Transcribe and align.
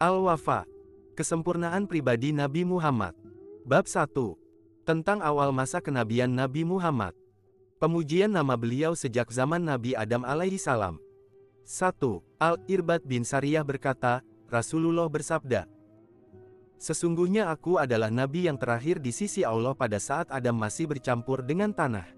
Al-Wafa. 0.00 0.64
Kesempurnaan 1.12 1.84
pribadi 1.84 2.32
Nabi 2.32 2.64
Muhammad. 2.64 3.12
Bab 3.68 3.84
1. 3.84 4.08
Tentang 4.88 5.20
awal 5.20 5.52
masa 5.52 5.76
kenabian 5.84 6.32
Nabi 6.32 6.64
Muhammad. 6.64 7.12
Pemujian 7.76 8.32
nama 8.32 8.56
beliau 8.56 8.96
sejak 8.96 9.28
zaman 9.28 9.60
Nabi 9.60 9.92
Adam 9.92 10.24
alaihi 10.24 10.56
salam. 10.56 10.96
1. 11.68 12.00
Al-Irbad 12.40 13.04
bin 13.04 13.28
Sariyah 13.28 13.60
berkata, 13.60 14.24
Rasulullah 14.48 15.04
bersabda, 15.04 15.68
Sesungguhnya 16.80 17.52
aku 17.52 17.76
adalah 17.76 18.08
nabi 18.08 18.48
yang 18.48 18.56
terakhir 18.56 19.04
di 19.04 19.12
sisi 19.12 19.44
Allah 19.44 19.76
pada 19.76 20.00
saat 20.00 20.32
Adam 20.32 20.56
masih 20.56 20.88
bercampur 20.88 21.44
dengan 21.44 21.76
tanah. 21.76 22.08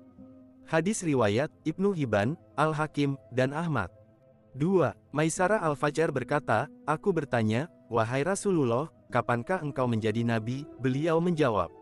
Hadis 0.70 1.02
riwayat 1.02 1.50
Ibnu 1.66 1.98
Hibban, 1.98 2.38
Al-Hakim, 2.54 3.18
dan 3.34 3.50
Ahmad. 3.50 3.90
2. 4.52 4.92
Maisarah 5.16 5.64
Al-Fajar 5.64 6.12
berkata, 6.12 6.68
Aku 6.84 7.08
bertanya, 7.08 7.72
Wahai 7.88 8.20
Rasulullah, 8.20 8.92
kapankah 9.08 9.64
engkau 9.64 9.88
menjadi 9.88 10.20
nabi? 10.20 10.68
Beliau 10.76 11.24
menjawab, 11.24 11.72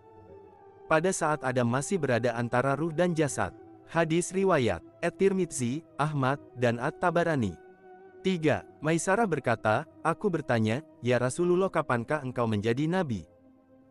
Pada 0.87 1.11
saat 1.11 1.43
Adam 1.43 1.67
masih 1.67 1.99
berada 1.99 2.35
antara 2.39 2.79
ruh 2.79 2.95
dan 2.95 3.11
jasad. 3.11 3.51
Hadis 3.91 4.31
riwayat, 4.31 4.87
At-Tirmidzi, 5.03 5.83
Ahmad, 5.99 6.39
dan 6.55 6.79
At-Tabarani. 6.79 7.59
3. 8.23 8.63
Maisarah 8.79 9.27
berkata, 9.27 9.83
Aku 10.07 10.31
bertanya, 10.31 10.87
Ya 11.03 11.19
Rasulullah 11.19 11.75
kapankah 11.75 12.23
engkau 12.23 12.47
menjadi 12.47 12.87
nabi? 12.87 13.27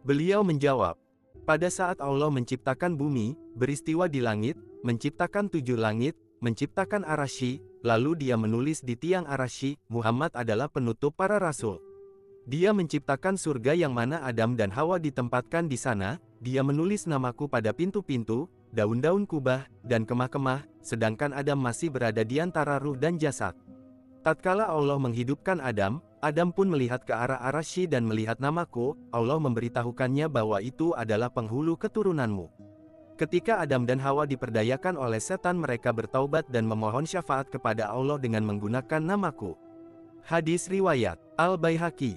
Beliau 0.07 0.40
menjawab, 0.40 0.96
Pada 1.43 1.68
saat 1.68 1.99
Allah 1.99 2.32
menciptakan 2.32 2.96
bumi, 2.96 3.35
beristiwa 3.59 4.07
di 4.07 4.23
langit, 4.23 4.55
menciptakan 4.88 5.52
tujuh 5.52 5.76
langit, 5.76 6.16
menciptakan 6.39 7.03
Arashi, 7.03 7.63
lalu 7.84 8.16
dia 8.16 8.35
menulis 8.35 8.84
di 8.84 8.95
tiang 8.95 9.27
Arashi, 9.27 9.75
Muhammad 9.91 10.31
adalah 10.35 10.71
penutup 10.71 11.15
para 11.15 11.39
rasul. 11.39 11.79
Dia 12.49 12.73
menciptakan 12.73 13.38
surga 13.38 13.77
yang 13.77 13.93
mana 13.93 14.25
Adam 14.25 14.57
dan 14.57 14.73
Hawa 14.73 14.98
ditempatkan 14.98 15.70
di 15.70 15.77
sana, 15.77 16.18
dia 16.40 16.63
menulis 16.65 17.05
namaku 17.05 17.46
pada 17.46 17.76
pintu-pintu, 17.76 18.49
daun-daun 18.71 19.27
kubah, 19.27 19.68
dan 19.85 20.07
kemah-kemah, 20.07 20.65
sedangkan 20.79 21.35
Adam 21.35 21.59
masih 21.59 21.91
berada 21.93 22.23
di 22.23 22.41
antara 22.41 22.79
ruh 22.81 22.98
dan 22.98 23.20
jasad. 23.20 23.53
Tatkala 24.24 24.68
Allah 24.68 24.99
menghidupkan 24.99 25.63
Adam, 25.63 26.03
Adam 26.20 26.51
pun 26.51 26.68
melihat 26.68 27.07
ke 27.07 27.15
arah 27.15 27.40
Arashi 27.40 27.87
dan 27.87 28.03
melihat 28.03 28.43
namaku, 28.43 28.91
Allah 29.15 29.40
memberitahukannya 29.40 30.27
bahwa 30.27 30.59
itu 30.59 30.91
adalah 30.91 31.31
penghulu 31.31 31.79
keturunanmu. 31.79 32.68
Ketika 33.20 33.59
Adam 33.59 33.84
dan 33.84 33.99
Hawa 33.99 34.23
diperdayakan 34.23 34.95
oleh 34.95 35.20
setan 35.20 35.59
mereka 35.59 35.91
bertaubat 35.91 36.48
dan 36.48 36.63
memohon 36.63 37.03
syafaat 37.03 37.51
kepada 37.51 37.91
Allah 37.91 38.15
dengan 38.15 38.48
menggunakan 38.48 39.03
namaku. 39.03 39.59
Hadis 40.23 40.71
Riwayat 40.71 41.20
Al-Baihaqi 41.35 42.15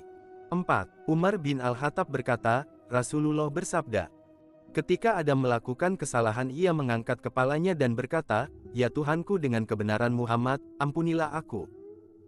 4. 0.54 0.62
Umar 1.10 1.42
bin 1.42 1.58
Al-Hattab 1.58 2.06
berkata, 2.06 2.70
Rasulullah 2.86 3.50
bersabda, 3.50 4.14
Ketika 4.70 5.18
Adam 5.18 5.42
melakukan 5.42 5.98
kesalahan 5.98 6.54
ia 6.54 6.70
mengangkat 6.70 7.18
kepalanya 7.18 7.74
dan 7.74 7.98
berkata, 7.98 8.46
Ya 8.70 8.86
Tuhanku 8.86 9.42
dengan 9.42 9.66
kebenaran 9.66 10.14
Muhammad, 10.14 10.62
ampunilah 10.78 11.34
aku. 11.34 11.66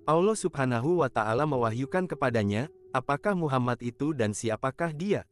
Allah 0.02 0.34
subhanahu 0.34 0.98
wa 0.98 1.06
ta'ala 1.06 1.46
mewahyukan 1.46 2.10
kepadanya, 2.10 2.66
apakah 2.90 3.38
Muhammad 3.38 3.78
itu 3.86 4.10
dan 4.18 4.34
siapakah 4.34 4.90
dia? 4.90 5.30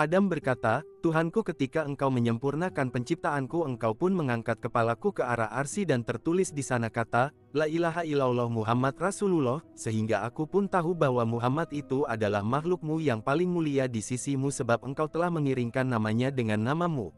Adam 0.00 0.32
berkata, 0.32 0.80
Tuhanku 1.04 1.44
ketika 1.44 1.84
engkau 1.84 2.08
menyempurnakan 2.08 2.88
penciptaanku 2.88 3.68
engkau 3.68 3.92
pun 3.92 4.16
mengangkat 4.16 4.56
kepalaku 4.56 5.12
ke 5.12 5.20
arah 5.20 5.52
arsi 5.52 5.84
dan 5.84 6.00
tertulis 6.00 6.56
di 6.56 6.64
sana 6.64 6.88
kata, 6.88 7.36
La 7.52 7.68
ilaha 7.68 8.00
illallah 8.08 8.48
Muhammad 8.48 8.96
Rasulullah, 8.96 9.60
sehingga 9.76 10.24
aku 10.24 10.48
pun 10.48 10.72
tahu 10.72 10.96
bahwa 10.96 11.28
Muhammad 11.28 11.68
itu 11.76 12.08
adalah 12.08 12.40
makhlukmu 12.40 12.96
yang 12.96 13.20
paling 13.20 13.52
mulia 13.52 13.92
di 13.92 14.00
sisimu 14.00 14.48
sebab 14.48 14.88
engkau 14.88 15.04
telah 15.04 15.28
mengiringkan 15.28 15.84
namanya 15.84 16.32
dengan 16.32 16.64
namamu. 16.64 17.12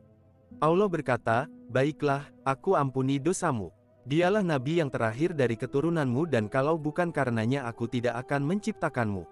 Allah 0.59 0.91
berkata, 0.91 1.47
Baiklah, 1.71 2.35
aku 2.43 2.75
ampuni 2.75 3.23
dosamu. 3.23 3.71
Dialah 4.11 4.43
nabi 4.43 4.83
yang 4.83 4.91
terakhir 4.91 5.39
dari 5.39 5.55
keturunanmu 5.55 6.27
dan 6.27 6.51
kalau 6.51 6.75
bukan 6.83 7.15
karenanya 7.15 7.63
aku 7.71 7.87
tidak 7.87 8.27
akan 8.27 8.43
menciptakanmu. 8.43 9.23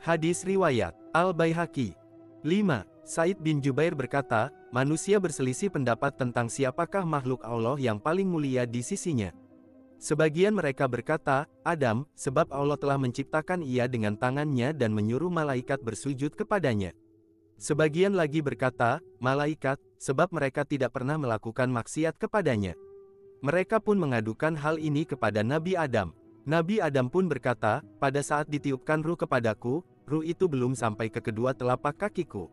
Hadis 0.00 0.48
Riwayat 0.48 0.96
Al-Baihaqi 1.12 2.07
5. 2.46 2.86
Said 3.02 3.42
bin 3.42 3.58
Jubair 3.58 3.98
berkata, 3.98 4.54
manusia 4.70 5.18
berselisih 5.18 5.74
pendapat 5.74 6.14
tentang 6.14 6.46
siapakah 6.46 7.02
makhluk 7.02 7.42
Allah 7.42 7.74
yang 7.80 7.98
paling 7.98 8.30
mulia 8.30 8.62
di 8.62 8.78
sisinya. 8.78 9.34
Sebagian 9.98 10.54
mereka 10.54 10.86
berkata, 10.86 11.50
Adam, 11.66 12.06
sebab 12.14 12.46
Allah 12.54 12.78
telah 12.78 12.94
menciptakan 12.94 13.66
ia 13.66 13.90
dengan 13.90 14.14
tangannya 14.14 14.70
dan 14.70 14.94
menyuruh 14.94 15.32
malaikat 15.32 15.82
bersujud 15.82 16.38
kepadanya. 16.38 16.94
Sebagian 17.58 18.14
lagi 18.14 18.38
berkata, 18.38 19.02
malaikat, 19.18 19.82
sebab 19.98 20.30
mereka 20.30 20.62
tidak 20.62 20.94
pernah 20.94 21.18
melakukan 21.18 21.66
maksiat 21.66 22.14
kepadanya. 22.22 22.78
Mereka 23.42 23.82
pun 23.82 23.98
mengadukan 23.98 24.54
hal 24.54 24.78
ini 24.78 25.02
kepada 25.02 25.42
Nabi 25.42 25.74
Adam. 25.74 26.14
Nabi 26.46 26.78
Adam 26.78 27.10
pun 27.10 27.26
berkata, 27.26 27.82
pada 27.98 28.22
saat 28.22 28.46
ditiupkan 28.46 29.02
ruh 29.02 29.18
kepadaku, 29.18 29.82
ruh 30.08 30.24
itu 30.24 30.48
belum 30.48 30.72
sampai 30.72 31.12
ke 31.12 31.20
kedua 31.20 31.52
telapak 31.52 32.08
kakiku. 32.08 32.48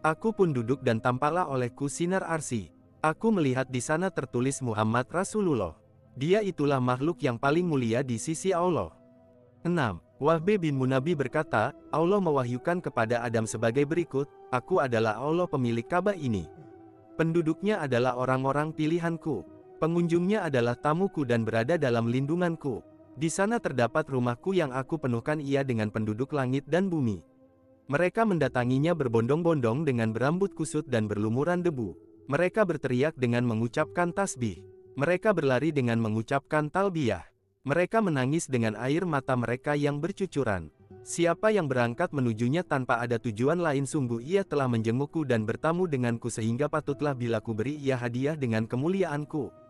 Aku 0.00 0.32
pun 0.32 0.56
duduk 0.56 0.80
dan 0.80 0.98
tampaklah 0.98 1.44
olehku 1.46 1.92
sinar 1.92 2.24
arsi. 2.24 2.72
Aku 3.04 3.28
melihat 3.30 3.68
di 3.68 3.84
sana 3.84 4.08
tertulis 4.08 4.64
Muhammad 4.64 5.06
Rasulullah. 5.12 5.76
Dia 6.16 6.40
itulah 6.40 6.80
makhluk 6.80 7.20
yang 7.20 7.36
paling 7.36 7.68
mulia 7.68 8.00
di 8.00 8.16
sisi 8.16 8.50
Allah. 8.50 8.90
6. 9.68 9.76
Wahbe 10.16 10.56
bin 10.56 10.80
Munabi 10.80 11.12
berkata, 11.12 11.76
Allah 11.92 12.22
mewahyukan 12.24 12.80
kepada 12.80 13.20
Adam 13.20 13.44
sebagai 13.44 13.84
berikut, 13.84 14.24
Aku 14.48 14.80
adalah 14.80 15.20
Allah 15.20 15.44
pemilik 15.44 15.84
Ka'bah 15.84 16.16
ini. 16.16 16.48
Penduduknya 17.20 17.84
adalah 17.84 18.16
orang-orang 18.16 18.72
pilihanku. 18.72 19.44
Pengunjungnya 19.76 20.48
adalah 20.48 20.72
tamuku 20.72 21.28
dan 21.28 21.44
berada 21.44 21.76
dalam 21.76 22.08
lindunganku. 22.08 22.80
Di 23.16 23.32
sana 23.32 23.56
terdapat 23.56 24.04
rumahku 24.12 24.52
yang 24.52 24.76
aku 24.76 25.00
penuhkan 25.00 25.40
ia 25.40 25.64
dengan 25.64 25.88
penduduk 25.88 26.36
langit 26.36 26.68
dan 26.68 26.92
bumi. 26.92 27.24
Mereka 27.88 28.28
mendatanginya 28.28 28.92
berbondong-bondong 28.92 29.88
dengan 29.88 30.12
berambut 30.12 30.52
kusut 30.52 30.84
dan 30.84 31.08
berlumuran 31.08 31.64
debu. 31.64 31.96
Mereka 32.28 32.68
berteriak 32.68 33.16
dengan 33.16 33.48
mengucapkan 33.48 34.12
tasbih. 34.12 34.60
Mereka 35.00 35.32
berlari 35.32 35.72
dengan 35.72 35.96
mengucapkan 35.96 36.68
talbiyah. 36.68 37.24
Mereka 37.64 38.04
menangis 38.04 38.52
dengan 38.52 38.76
air 38.76 39.08
mata 39.08 39.32
mereka 39.32 39.72
yang 39.72 39.96
bercucuran. 39.96 40.68
Siapa 41.06 41.54
yang 41.54 41.72
berangkat 41.72 42.12
menujunya 42.12 42.66
tanpa 42.66 43.00
ada 43.00 43.16
tujuan 43.16 43.62
lain 43.62 43.88
sungguh 43.88 44.20
ia 44.20 44.42
telah 44.44 44.68
menjengukku 44.68 45.24
dan 45.24 45.48
bertamu 45.48 45.88
denganku 45.88 46.28
sehingga 46.28 46.68
patutlah 46.68 47.14
bila 47.14 47.40
ku 47.40 47.54
beri 47.54 47.80
ia 47.80 47.96
hadiah 47.96 48.36
dengan 48.36 48.68
kemuliaanku. 48.68 49.65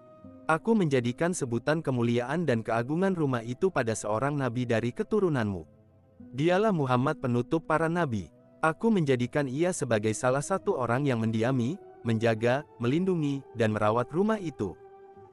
Aku 0.47 0.79
menjadikan 0.79 1.35
sebutan 1.35 1.83
kemuliaan 1.83 2.47
dan 2.47 2.63
keagungan 2.63 3.19
rumah 3.19 3.43
itu 3.43 3.67
pada 3.67 3.99
seorang 3.99 4.39
nabi 4.39 4.63
dari 4.63 4.95
keturunanmu. 4.95 5.67
Dialah 6.39 6.71
Muhammad 6.71 7.19
penutup 7.19 7.67
para 7.67 7.91
nabi. 7.91 8.31
Aku 8.63 8.95
menjadikan 8.95 9.51
ia 9.51 9.75
sebagai 9.75 10.15
salah 10.15 10.43
satu 10.43 10.79
orang 10.79 11.03
yang 11.03 11.19
mendiami, 11.19 11.75
menjaga, 12.07 12.63
melindungi, 12.79 13.43
dan 13.59 13.75
merawat 13.75 14.07
rumah 14.15 14.39
itu. 14.39 14.79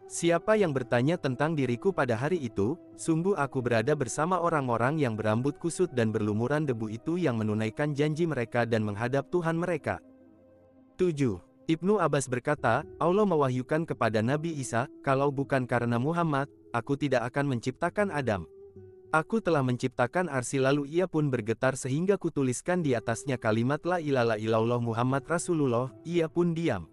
Siapa 0.09 0.59
yang 0.59 0.75
bertanya 0.75 1.15
tentang 1.15 1.55
diriku 1.55 1.95
pada 1.95 2.17
hari 2.17 2.41
itu, 2.41 2.75
sungguh 2.99 3.37
aku 3.37 3.63
berada 3.63 3.95
bersama 3.95 4.41
orang-orang 4.41 4.99
yang 4.99 5.15
berambut 5.15 5.55
kusut 5.61 5.89
dan 5.95 6.11
berlumuran 6.11 6.67
debu 6.67 6.91
itu 6.91 7.21
yang 7.21 7.39
menunaikan 7.39 7.95
janji 7.95 8.27
mereka 8.27 8.67
dan 8.67 8.83
menghadap 8.83 9.29
Tuhan 9.31 9.55
mereka. 9.57 10.03
7. 10.99 11.52
Ibnu 11.63 11.95
Abbas 11.95 12.27
berkata, 12.27 12.83
Allah 12.99 13.23
mewahyukan 13.23 13.87
kepada 13.87 14.19
Nabi 14.19 14.51
Isa, 14.59 14.91
kalau 14.99 15.31
bukan 15.31 15.63
karena 15.63 15.95
Muhammad, 15.95 16.51
aku 16.75 16.99
tidak 16.99 17.23
akan 17.31 17.55
menciptakan 17.55 18.11
Adam. 18.11 18.43
Aku 19.15 19.39
telah 19.39 19.63
menciptakan 19.63 20.27
arsi 20.27 20.59
lalu 20.59 20.91
ia 20.91 21.07
pun 21.07 21.31
bergetar 21.31 21.79
sehingga 21.79 22.19
kutuliskan 22.19 22.83
di 22.83 22.99
atasnya 22.99 23.39
kalimat 23.39 23.79
la 23.87 24.03
ilaha 24.03 24.35
illallah 24.35 24.83
Muhammad 24.83 25.23
Rasulullah, 25.23 25.87
ia 26.03 26.27
pun 26.27 26.51
diam. 26.51 26.83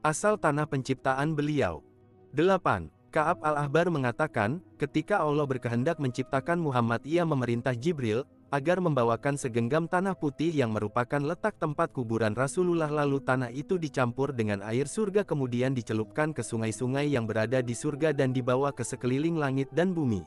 Asal 0.00 0.40
tanah 0.40 0.64
penciptaan 0.64 1.36
beliau. 1.36 1.84
8. 2.32 2.88
Kaab 3.12 3.44
al-Ahbar 3.44 3.92
mengatakan, 3.92 4.64
ketika 4.80 5.20
Allah 5.20 5.44
berkehendak 5.44 6.00
menciptakan 6.00 6.56
Muhammad 6.56 7.04
ia 7.04 7.20
memerintah 7.28 7.76
Jibril, 7.76 8.24
agar 8.54 8.78
membawakan 8.78 9.34
segenggam 9.34 9.90
tanah 9.90 10.14
putih 10.14 10.54
yang 10.54 10.70
merupakan 10.70 11.18
letak 11.18 11.58
tempat 11.58 11.90
kuburan 11.90 12.38
Rasulullah 12.38 12.86
lalu 12.86 13.18
tanah 13.18 13.50
itu 13.50 13.82
dicampur 13.82 14.30
dengan 14.30 14.62
air 14.62 14.86
surga 14.86 15.26
kemudian 15.26 15.74
dicelupkan 15.74 16.30
ke 16.30 16.46
sungai-sungai 16.46 17.10
yang 17.10 17.26
berada 17.26 17.58
di 17.58 17.74
surga 17.74 18.14
dan 18.14 18.30
dibawa 18.30 18.70
ke 18.70 18.86
sekeliling 18.86 19.34
langit 19.34 19.66
dan 19.74 19.90
bumi. 19.90 20.22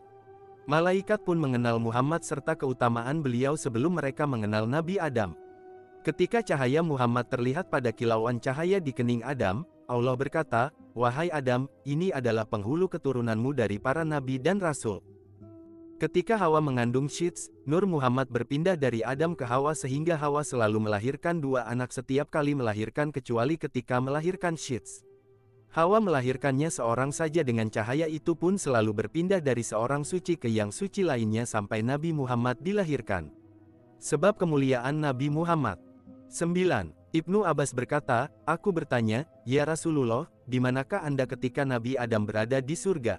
Malaikat 0.67 1.23
pun 1.23 1.39
mengenal 1.39 1.79
Muhammad 1.79 2.27
serta 2.27 2.51
keutamaan 2.51 3.23
beliau 3.23 3.55
sebelum 3.55 3.95
mereka 3.95 4.27
mengenal 4.27 4.67
Nabi 4.67 4.99
Adam. 4.99 5.31
Ketika 6.03 6.43
cahaya 6.43 6.83
Muhammad 6.83 7.31
terlihat 7.31 7.71
pada 7.71 7.95
kilauan 7.95 8.43
cahaya 8.43 8.83
di 8.83 8.91
kening 8.91 9.23
Adam, 9.23 9.63
Allah 9.87 10.19
berkata, 10.19 10.75
Wahai 10.91 11.31
Adam, 11.31 11.71
ini 11.87 12.11
adalah 12.11 12.43
penghulu 12.43 12.91
keturunanmu 12.91 13.55
dari 13.55 13.79
para 13.79 14.03
nabi 14.03 14.35
dan 14.35 14.59
rasul. 14.59 14.99
Ketika 15.97 16.37
Hawa 16.37 16.61
mengandung 16.61 17.09
Syits, 17.09 17.49
Nur 17.65 17.81
Muhammad 17.89 18.29
berpindah 18.29 18.77
dari 18.77 19.01
Adam 19.01 19.33
ke 19.33 19.41
Hawa 19.41 19.73
sehingga 19.73 20.13
Hawa 20.13 20.45
selalu 20.45 20.85
melahirkan 20.85 21.41
dua 21.41 21.65
anak 21.65 21.89
setiap 21.89 22.29
kali 22.29 22.53
melahirkan 22.53 23.09
kecuali 23.09 23.57
ketika 23.57 23.97
melahirkan 23.97 24.53
Syits. 24.53 25.01
Hawa 25.73 25.97
melahirkannya 25.97 26.69
seorang 26.69 27.09
saja 27.09 27.41
dengan 27.41 27.73
cahaya 27.73 28.05
itu 28.05 28.37
pun 28.37 28.61
selalu 28.61 28.93
berpindah 28.93 29.41
dari 29.41 29.65
seorang 29.65 30.05
suci 30.05 30.37
ke 30.37 30.45
yang 30.45 30.69
suci 30.69 31.01
lainnya 31.01 31.49
sampai 31.49 31.81
Nabi 31.81 32.13
Muhammad 32.13 32.61
dilahirkan. 32.61 33.33
Sebab 33.97 34.37
kemuliaan 34.37 35.01
Nabi 35.01 35.33
Muhammad. 35.33 35.81
9. 36.29 36.93
Ibnu 37.09 37.41
Abbas 37.41 37.73
berkata, 37.73 38.29
Aku 38.45 38.69
bertanya, 38.69 39.25
Ya 39.49 39.65
Rasulullah, 39.65 40.29
di 40.45 40.61
manakah 40.61 41.01
Anda 41.01 41.25
ketika 41.25 41.65
Nabi 41.65 41.97
Adam 41.97 42.29
berada 42.29 42.61
di 42.61 42.77
surga? 42.77 43.17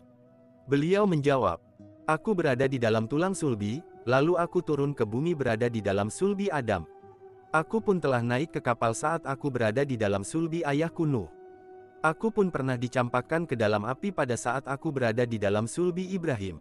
Beliau 0.71 1.11
menjawab, 1.11 1.59
Aku 2.09 2.33
berada 2.33 2.65
di 2.65 2.81
dalam 2.81 3.05
tulang 3.05 3.37
sulbi, 3.37 3.85
lalu 4.09 4.41
aku 4.41 4.65
turun 4.65 4.97
ke 4.97 5.05
bumi 5.05 5.37
berada 5.37 5.69
di 5.69 5.85
dalam 5.85 6.09
sulbi 6.09 6.49
Adam. 6.49 6.89
Aku 7.53 7.85
pun 7.85 8.01
telah 8.01 8.25
naik 8.25 8.57
ke 8.57 8.65
kapal 8.65 8.97
saat 8.97 9.29
aku 9.29 9.53
berada 9.53 9.85
di 9.85 10.01
dalam 10.01 10.25
sulbi 10.25 10.65
ayahku 10.65 11.05
Nuh. 11.05 11.29
Aku 12.01 12.33
pun 12.33 12.49
pernah 12.49 12.81
dicampakkan 12.81 13.45
ke 13.45 13.61
dalam 13.61 13.85
api 13.85 14.09
pada 14.09 14.41
saat 14.41 14.65
aku 14.65 14.89
berada 14.89 15.29
di 15.29 15.37
dalam 15.37 15.69
sulbi 15.69 16.09
Ibrahim. 16.09 16.57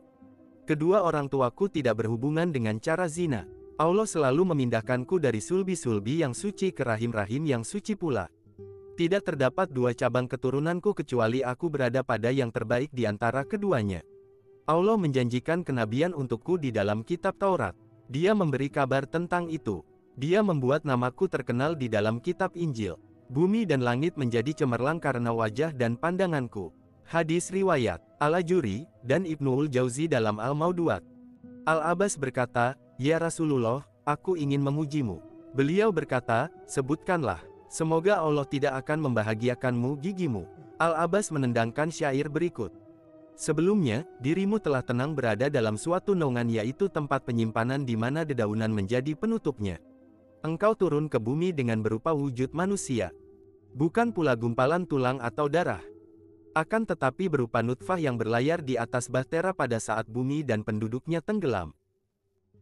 Kedua 0.67 1.07
orang 1.07 1.31
tuaku 1.31 1.71
tidak 1.71 2.03
berhubungan 2.03 2.51
dengan 2.51 2.75
cara 2.83 3.07
zina. 3.07 3.47
Allah 3.79 4.03
selalu 4.03 4.51
memindahkanku 4.51 5.15
dari 5.15 5.39
sulbi-sulbi 5.39 6.27
yang 6.27 6.35
suci 6.35 6.75
ke 6.75 6.83
rahim-rahim 6.83 7.47
yang 7.47 7.63
suci 7.63 7.95
pula. 7.95 8.27
Tidak 8.99 9.23
terdapat 9.23 9.71
dua 9.71 9.95
cabang 9.95 10.27
keturunanku 10.27 10.91
kecuali 10.91 11.39
aku 11.39 11.71
berada 11.71 12.03
pada 12.03 12.35
yang 12.35 12.51
terbaik 12.51 12.91
di 12.91 13.07
antara 13.07 13.47
keduanya. 13.47 14.03
Allah 14.67 14.99
menjanjikan 14.99 15.63
kenabian 15.63 16.11
untukku 16.11 16.59
di 16.59 16.75
dalam 16.75 16.99
kitab 17.07 17.39
Taurat. 17.39 17.71
Dia 18.11 18.35
memberi 18.35 18.67
kabar 18.67 19.07
tentang 19.07 19.47
itu. 19.47 19.79
Dia 20.19 20.43
membuat 20.43 20.83
namaku 20.83 21.31
terkenal 21.31 21.71
di 21.79 21.87
dalam 21.87 22.19
kitab 22.19 22.51
Injil. 22.51 22.99
Bumi 23.31 23.63
dan 23.63 23.79
langit 23.79 24.19
menjadi 24.19 24.51
cemerlang 24.51 24.99
karena 24.99 25.31
wajah 25.31 25.71
dan 25.71 25.95
pandanganku. 25.95 26.75
Hadis 27.07 27.47
riwayat 27.47 28.03
Al-Ajuri 28.19 28.83
dan 29.07 29.23
Ibnuul 29.23 29.71
Jauzi 29.71 30.11
dalam 30.11 30.35
Al-Mauduat. 30.35 30.99
Al-Abbas 31.63 32.19
berkata, 32.19 32.75
Ya 32.99 33.23
Rasulullah, 33.23 33.87
aku 34.03 34.35
ingin 34.35 34.59
memujimu. 34.59 35.23
Beliau 35.55 35.95
berkata, 35.95 36.51
sebutkanlah. 36.67 37.39
Semoga 37.71 38.19
Allah 38.19 38.43
tidak 38.43 38.83
akan 38.83 39.11
membahagiakanmu 39.11 39.95
gigimu. 40.03 40.43
Al-Abbas 40.75 41.31
menendangkan 41.31 41.87
syair 41.87 42.27
berikut. 42.27 42.75
Sebelumnya, 43.37 44.01
dirimu 44.17 44.57
telah 44.57 44.81
tenang 44.81 45.13
berada 45.13 45.45
dalam 45.45 45.77
suatu 45.77 46.17
naungan 46.17 46.49
yaitu 46.49 46.89
tempat 46.89 47.21
penyimpanan 47.21 47.85
di 47.85 47.93
mana 47.93 48.25
dedaunan 48.25 48.73
menjadi 48.73 49.13
penutupnya. 49.13 49.77
Engkau 50.41 50.73
turun 50.73 51.05
ke 51.05 51.21
bumi 51.21 51.53
dengan 51.53 51.85
berupa 51.85 52.17
wujud 52.17 52.49
manusia. 52.57 53.13
Bukan 53.77 54.09
pula 54.09 54.33
gumpalan 54.33 54.89
tulang 54.89 55.21
atau 55.21 55.45
darah. 55.45 55.85
Akan 56.57 56.89
tetapi 56.89 57.29
berupa 57.29 57.61
nutfah 57.61 58.01
yang 58.01 58.17
berlayar 58.17 58.65
di 58.65 58.73
atas 58.73 59.05
bahtera 59.05 59.53
pada 59.53 59.77
saat 59.77 60.09
bumi 60.09 60.41
dan 60.41 60.65
penduduknya 60.65 61.21
tenggelam. 61.21 61.77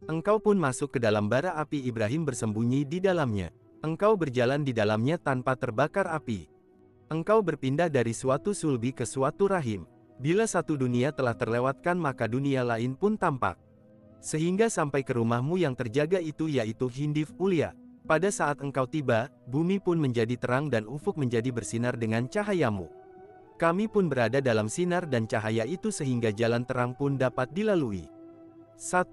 Engkau 0.04 0.36
pun 0.36 0.60
masuk 0.60 0.92
ke 0.92 0.98
dalam 1.00 1.32
bara 1.32 1.56
api 1.56 1.88
Ibrahim 1.88 2.28
bersembunyi 2.28 2.84
di 2.84 3.00
dalamnya. 3.00 3.48
Engkau 3.80 4.12
berjalan 4.20 4.60
di 4.60 4.76
dalamnya 4.76 5.16
tanpa 5.16 5.56
terbakar 5.56 6.04
api. 6.12 6.52
Engkau 7.08 7.40
berpindah 7.40 7.88
dari 7.88 8.12
suatu 8.12 8.52
sulbi 8.52 8.92
ke 8.92 9.08
suatu 9.08 9.48
rahim. 9.48 9.88
Bila 10.16 10.48
satu 10.48 10.80
dunia 10.80 11.12
telah 11.12 11.36
terlewatkan 11.36 12.00
maka 12.00 12.24
dunia 12.24 12.64
lain 12.64 12.96
pun 12.96 13.20
tampak. 13.20 13.60
Sehingga 14.24 14.72
sampai 14.72 15.04
ke 15.04 15.12
rumahmu 15.12 15.60
yang 15.60 15.76
terjaga 15.76 16.16
itu 16.16 16.48
yaitu 16.48 16.88
Hindif 16.88 17.36
Ulia. 17.36 17.76
Pada 18.08 18.32
saat 18.32 18.62
engkau 18.64 18.88
tiba, 18.88 19.28
bumi 19.50 19.76
pun 19.76 20.00
menjadi 20.00 20.38
terang 20.40 20.72
dan 20.72 20.88
ufuk 20.88 21.20
menjadi 21.20 21.52
bersinar 21.52 21.98
dengan 22.00 22.24
cahayamu. 22.30 22.88
Kami 23.60 23.88
pun 23.92 24.08
berada 24.08 24.40
dalam 24.40 24.72
sinar 24.72 25.04
dan 25.04 25.28
cahaya 25.28 25.68
itu 25.68 25.92
sehingga 25.92 26.32
jalan 26.32 26.64
terang 26.64 26.96
pun 26.96 27.20
dapat 27.20 27.52
dilalui. 27.52 28.08
1. 28.78 29.12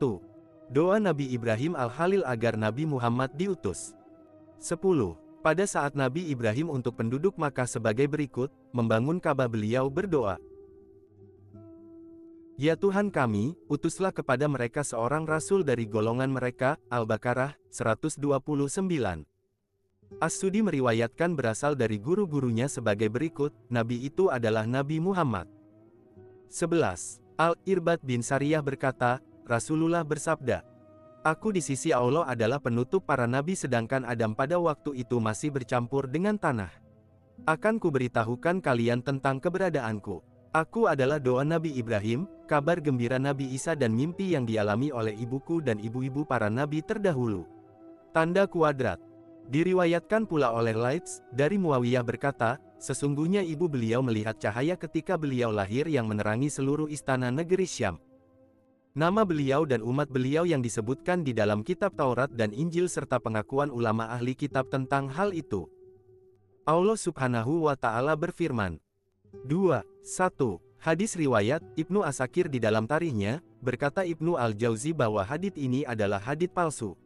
Doa 0.72 0.98
Nabi 1.00 1.32
Ibrahim 1.36 1.76
Al-Halil 1.76 2.24
agar 2.24 2.56
Nabi 2.56 2.88
Muhammad 2.88 3.36
diutus. 3.36 3.96
10. 4.64 4.80
Pada 5.44 5.68
saat 5.68 5.92
Nabi 5.96 6.32
Ibrahim 6.32 6.72
untuk 6.72 6.96
penduduk 6.96 7.36
Makkah 7.36 7.68
sebagai 7.68 8.08
berikut, 8.08 8.48
membangun 8.72 9.20
Ka'bah 9.20 9.52
beliau 9.52 9.92
berdoa, 9.92 10.40
Ya 12.54 12.78
Tuhan 12.78 13.10
kami, 13.10 13.58
utuslah 13.66 14.14
kepada 14.14 14.46
mereka 14.46 14.86
seorang 14.86 15.26
rasul 15.26 15.66
dari 15.66 15.90
golongan 15.90 16.30
mereka, 16.30 16.78
Al-Baqarah, 16.94 17.58
129. 17.74 18.22
As-Sudi 20.22 20.62
meriwayatkan 20.62 21.34
berasal 21.34 21.74
dari 21.74 21.98
guru-gurunya 21.98 22.70
sebagai 22.70 23.10
berikut, 23.10 23.50
Nabi 23.74 24.06
itu 24.06 24.30
adalah 24.30 24.70
Nabi 24.70 25.02
Muhammad. 25.02 25.50
11. 26.54 27.18
Al-Irbad 27.42 28.06
bin 28.06 28.22
Sariyah 28.22 28.62
berkata, 28.62 29.18
Rasulullah 29.50 30.06
bersabda, 30.06 30.62
Aku 31.26 31.50
di 31.50 31.64
sisi 31.64 31.90
Allah 31.90 32.30
adalah 32.30 32.62
penutup 32.62 33.08
para 33.08 33.26
nabi 33.26 33.58
sedangkan 33.58 34.06
Adam 34.06 34.38
pada 34.38 34.60
waktu 34.62 35.02
itu 35.02 35.18
masih 35.18 35.50
bercampur 35.56 36.06
dengan 36.06 36.38
tanah. 36.38 36.70
Akan 37.50 37.82
kuberitahukan 37.82 38.62
kalian 38.62 39.02
tentang 39.02 39.42
keberadaanku. 39.42 40.22
Aku 40.54 40.86
adalah 40.86 41.18
doa 41.18 41.42
Nabi 41.42 41.74
Ibrahim, 41.74 42.30
kabar 42.46 42.84
gembira 42.84 43.18
Nabi 43.18 43.50
Isa 43.52 43.74
dan 43.74 43.96
mimpi 43.96 44.36
yang 44.36 44.44
dialami 44.44 44.92
oleh 44.92 45.16
ibuku 45.16 45.64
dan 45.64 45.80
ibu-ibu 45.80 46.28
para 46.28 46.52
nabi 46.52 46.84
terdahulu. 46.84 47.48
Tanda 48.14 48.46
kuadrat. 48.46 49.02
Diriwayatkan 49.50 50.24
pula 50.24 50.56
oleh 50.56 50.72
Lights, 50.72 51.20
dari 51.34 51.60
Muawiyah 51.60 52.06
berkata, 52.06 52.62
sesungguhnya 52.80 53.44
ibu 53.44 53.68
beliau 53.68 54.00
melihat 54.00 54.40
cahaya 54.40 54.80
ketika 54.80 55.20
beliau 55.20 55.52
lahir 55.52 55.84
yang 55.90 56.08
menerangi 56.08 56.48
seluruh 56.48 56.88
istana 56.88 57.28
negeri 57.28 57.68
Syam. 57.68 58.00
Nama 58.94 59.26
beliau 59.26 59.66
dan 59.66 59.82
umat 59.82 60.08
beliau 60.14 60.46
yang 60.46 60.62
disebutkan 60.62 61.26
di 61.26 61.34
dalam 61.34 61.66
kitab 61.66 61.98
Taurat 61.98 62.30
dan 62.30 62.54
Injil 62.54 62.86
serta 62.86 63.18
pengakuan 63.18 63.74
ulama 63.74 64.14
ahli 64.14 64.38
kitab 64.38 64.70
tentang 64.70 65.10
hal 65.10 65.34
itu. 65.34 65.66
Allah 66.64 66.96
subhanahu 66.96 67.68
wa 67.68 67.76
ta'ala 67.76 68.14
berfirman, 68.16 68.78
2. 69.50 69.82
1. 70.06 70.73
Hadis 70.84 71.16
riwayat 71.16 71.64
Ibnu 71.80 72.04
Asakir 72.04 72.52
di 72.52 72.60
dalam 72.60 72.84
tarikhnya, 72.84 73.40
berkata 73.64 74.04
Ibnu 74.04 74.36
Al-Jauzi 74.36 74.92
bahwa 74.92 75.24
hadit 75.24 75.56
ini 75.56 75.88
adalah 75.88 76.20
hadit 76.20 76.52
palsu. 76.52 77.00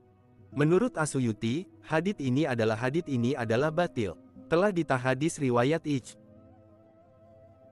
Menurut 0.50 0.98
Asuyuti, 0.98 1.70
hadit 1.86 2.18
ini 2.18 2.50
adalah 2.50 2.74
hadit 2.74 3.06
ini 3.06 3.38
adalah 3.38 3.70
batil. 3.70 4.18
Telah 4.50 4.74
ditahadis 4.74 5.38
riwayat 5.38 5.86
Ij. 5.86 6.18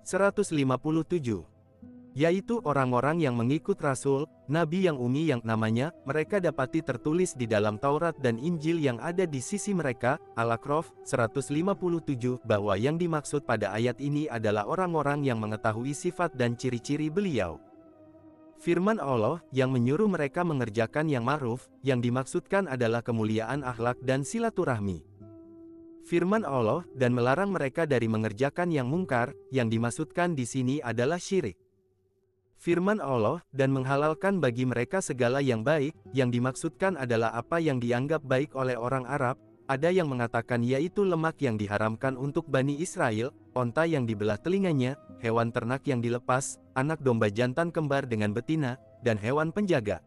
157 0.05 0.61
yaitu 2.15 2.63
orang-orang 2.63 3.19
yang 3.19 3.35
mengikut 3.35 3.75
Rasul, 3.83 4.23
Nabi 4.47 4.87
yang 4.87 4.95
umi 4.95 5.27
yang 5.27 5.43
namanya, 5.43 5.91
mereka 6.07 6.39
dapati 6.39 6.79
tertulis 6.79 7.35
di 7.35 7.43
dalam 7.43 7.75
Taurat 7.75 8.15
dan 8.23 8.39
Injil 8.39 8.79
yang 8.79 8.97
ada 9.03 9.27
di 9.27 9.43
sisi 9.43 9.75
mereka, 9.75 10.15
Al-Aqraf, 10.39 10.95
157, 11.03 12.39
bahwa 12.47 12.79
yang 12.79 12.95
dimaksud 12.95 13.43
pada 13.43 13.75
ayat 13.75 13.99
ini 13.99 14.31
adalah 14.31 14.63
orang-orang 14.63 15.27
yang 15.27 15.37
mengetahui 15.43 15.91
sifat 15.91 16.31
dan 16.39 16.55
ciri-ciri 16.55 17.11
beliau. 17.11 17.59
Firman 18.63 18.97
Allah, 19.03 19.43
yang 19.51 19.75
menyuruh 19.75 20.07
mereka 20.07 20.47
mengerjakan 20.47 21.11
yang 21.11 21.27
ma'ruf, 21.27 21.67
yang 21.83 21.99
dimaksudkan 21.99 22.71
adalah 22.71 23.03
kemuliaan 23.03 23.61
akhlak 23.61 23.99
dan 24.01 24.23
silaturahmi 24.23 25.03
firman 26.05 26.45
Allah, 26.45 26.85
dan 26.93 27.17
melarang 27.17 27.49
mereka 27.49 27.89
dari 27.89 28.05
mengerjakan 28.05 28.69
yang 28.69 28.85
mungkar, 28.85 29.33
yang 29.49 29.73
dimaksudkan 29.73 30.37
di 30.37 30.45
sini 30.45 30.77
adalah 30.77 31.17
syirik 31.17 31.64
firman 32.65 32.97
Allah, 32.97 33.45
dan 33.53 33.69
menghalalkan 33.69 34.41
bagi 34.41 34.65
mereka 34.65 34.97
segala 34.97 35.37
yang 35.37 35.61
baik, 35.61 35.93
yang 36.17 36.33
dimaksudkan 36.33 36.97
adalah 36.97 37.29
apa 37.37 37.61
yang 37.61 37.77
dianggap 37.77 38.25
baik 38.25 38.57
oleh 38.57 38.73
orang 38.73 39.05
Arab, 39.05 39.37
ada 39.69 39.93
yang 39.93 40.09
mengatakan 40.09 40.65
yaitu 40.65 41.05
lemak 41.05 41.37
yang 41.45 41.61
diharamkan 41.61 42.17
untuk 42.17 42.49
Bani 42.49 42.81
Israel, 42.81 43.29
onta 43.53 43.85
yang 43.85 44.09
dibelah 44.09 44.41
telinganya, 44.41 44.97
hewan 45.21 45.53
ternak 45.53 45.85
yang 45.85 46.01
dilepas, 46.01 46.57
anak 46.73 46.97
domba 47.05 47.29
jantan 47.29 47.69
kembar 47.69 48.09
dengan 48.09 48.33
betina, 48.33 48.81
dan 49.05 49.21
hewan 49.21 49.53
penjaga. 49.53 50.01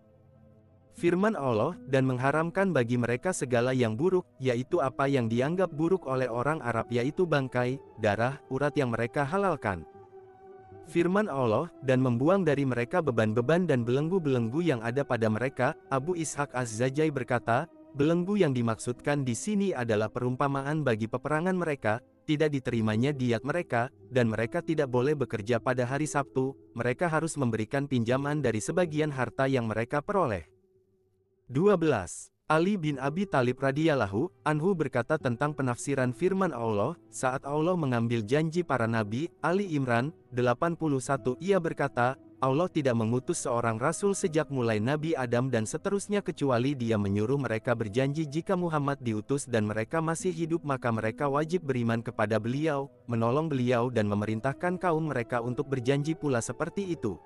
Firman 0.99 1.39
Allah, 1.39 1.79
dan 1.87 2.11
mengharamkan 2.11 2.75
bagi 2.75 2.99
mereka 2.99 3.31
segala 3.31 3.71
yang 3.71 3.95
buruk, 3.95 4.27
yaitu 4.43 4.83
apa 4.83 5.07
yang 5.07 5.31
dianggap 5.31 5.71
buruk 5.71 6.11
oleh 6.11 6.27
orang 6.27 6.59
Arab 6.67 6.91
yaitu 6.91 7.23
bangkai, 7.23 7.79
darah, 8.03 8.43
urat 8.51 8.75
yang 8.75 8.91
mereka 8.91 9.23
halalkan 9.23 9.87
firman 10.89 11.29
Allah, 11.29 11.69
dan 11.85 12.01
membuang 12.01 12.43
dari 12.43 12.65
mereka 12.65 13.05
beban-beban 13.05 13.69
dan 13.69 13.85
belenggu-belenggu 13.85 14.65
yang 14.65 14.81
ada 14.81 15.05
pada 15.05 15.29
mereka, 15.29 15.77
Abu 15.93 16.17
Ishaq 16.17 16.57
Az-Zajai 16.57 17.13
berkata, 17.13 17.69
belenggu 17.93 18.41
yang 18.41 18.57
dimaksudkan 18.57 19.23
di 19.23 19.37
sini 19.37 19.77
adalah 19.77 20.09
perumpamaan 20.09 20.81
bagi 20.81 21.05
peperangan 21.05 21.55
mereka, 21.55 22.01
tidak 22.25 22.57
diterimanya 22.57 23.13
diet 23.13 23.45
mereka, 23.45 23.93
dan 24.09 24.33
mereka 24.33 24.65
tidak 24.65 24.89
boleh 24.89 25.13
bekerja 25.13 25.61
pada 25.61 25.85
hari 25.85 26.09
Sabtu, 26.09 26.57
mereka 26.73 27.09
harus 27.09 27.37
memberikan 27.37 27.85
pinjaman 27.85 28.41
dari 28.41 28.65
sebagian 28.65 29.13
harta 29.13 29.45
yang 29.45 29.69
mereka 29.69 30.01
peroleh. 30.01 30.49
12. 31.49 32.38
Ali 32.49 32.81
bin 32.81 32.97
Abi 32.97 33.29
Talib 33.29 33.61
radhiyallahu 33.61 34.33
anhu 34.41 34.73
berkata 34.73 35.21
tentang 35.21 35.53
penafsiran 35.53 36.17
firman 36.17 36.57
Allah, 36.57 36.97
saat 37.13 37.45
Allah 37.45 37.77
mengambil 37.77 38.25
janji 38.25 38.65
para 38.65 38.89
nabi, 38.89 39.29
Ali 39.45 39.77
Imran 39.77 40.17
81 40.33 41.37
ia 41.45 41.61
berkata, 41.61 42.17
Allah 42.41 42.65
tidak 42.73 42.97
mengutus 42.97 43.45
seorang 43.45 43.77
rasul 43.77 44.17
sejak 44.17 44.49
mulai 44.49 44.81
Nabi 44.81 45.13
Adam 45.13 45.53
dan 45.53 45.69
seterusnya 45.69 46.25
kecuali 46.25 46.73
dia 46.73 46.97
menyuruh 46.97 47.37
mereka 47.37 47.77
berjanji 47.77 48.25
jika 48.25 48.57
Muhammad 48.57 48.97
diutus 49.05 49.45
dan 49.45 49.69
mereka 49.69 50.01
masih 50.01 50.33
hidup 50.33 50.65
maka 50.65 50.89
mereka 50.89 51.29
wajib 51.29 51.69
beriman 51.69 52.01
kepada 52.01 52.41
beliau, 52.41 52.89
menolong 53.05 53.53
beliau 53.53 53.93
dan 53.93 54.09
memerintahkan 54.09 54.81
kaum 54.81 55.13
mereka 55.13 55.45
untuk 55.45 55.69
berjanji 55.69 56.17
pula 56.17 56.41
seperti 56.41 56.97
itu. 56.97 57.21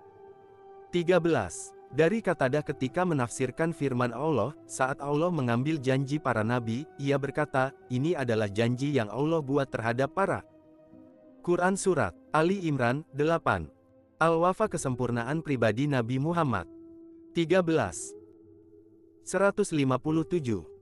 13. 0.91 1.82
Dari 1.93 2.25
Katadah 2.25 2.65
ketika 2.65 3.05
menafsirkan 3.05 3.77
firman 3.77 4.17
Allah, 4.17 4.57
saat 4.65 4.97
Allah 5.05 5.29
mengambil 5.29 5.77
janji 5.77 6.17
para 6.17 6.41
nabi, 6.41 6.89
ia 6.97 7.21
berkata, 7.21 7.77
ini 7.93 8.17
adalah 8.17 8.49
janji 8.49 8.97
yang 8.97 9.13
Allah 9.13 9.45
buat 9.45 9.69
terhadap 9.69 10.17
para. 10.17 10.41
Quran 11.45 11.77
Surat, 11.77 12.17
Ali 12.33 12.65
Imran, 12.65 13.05
8. 13.13 13.69
Al-Wafa 14.25 14.73
Kesempurnaan 14.73 15.45
Pribadi 15.45 15.85
Nabi 15.85 16.17
Muhammad. 16.17 16.65
13. 17.37 17.61
157 19.29 20.73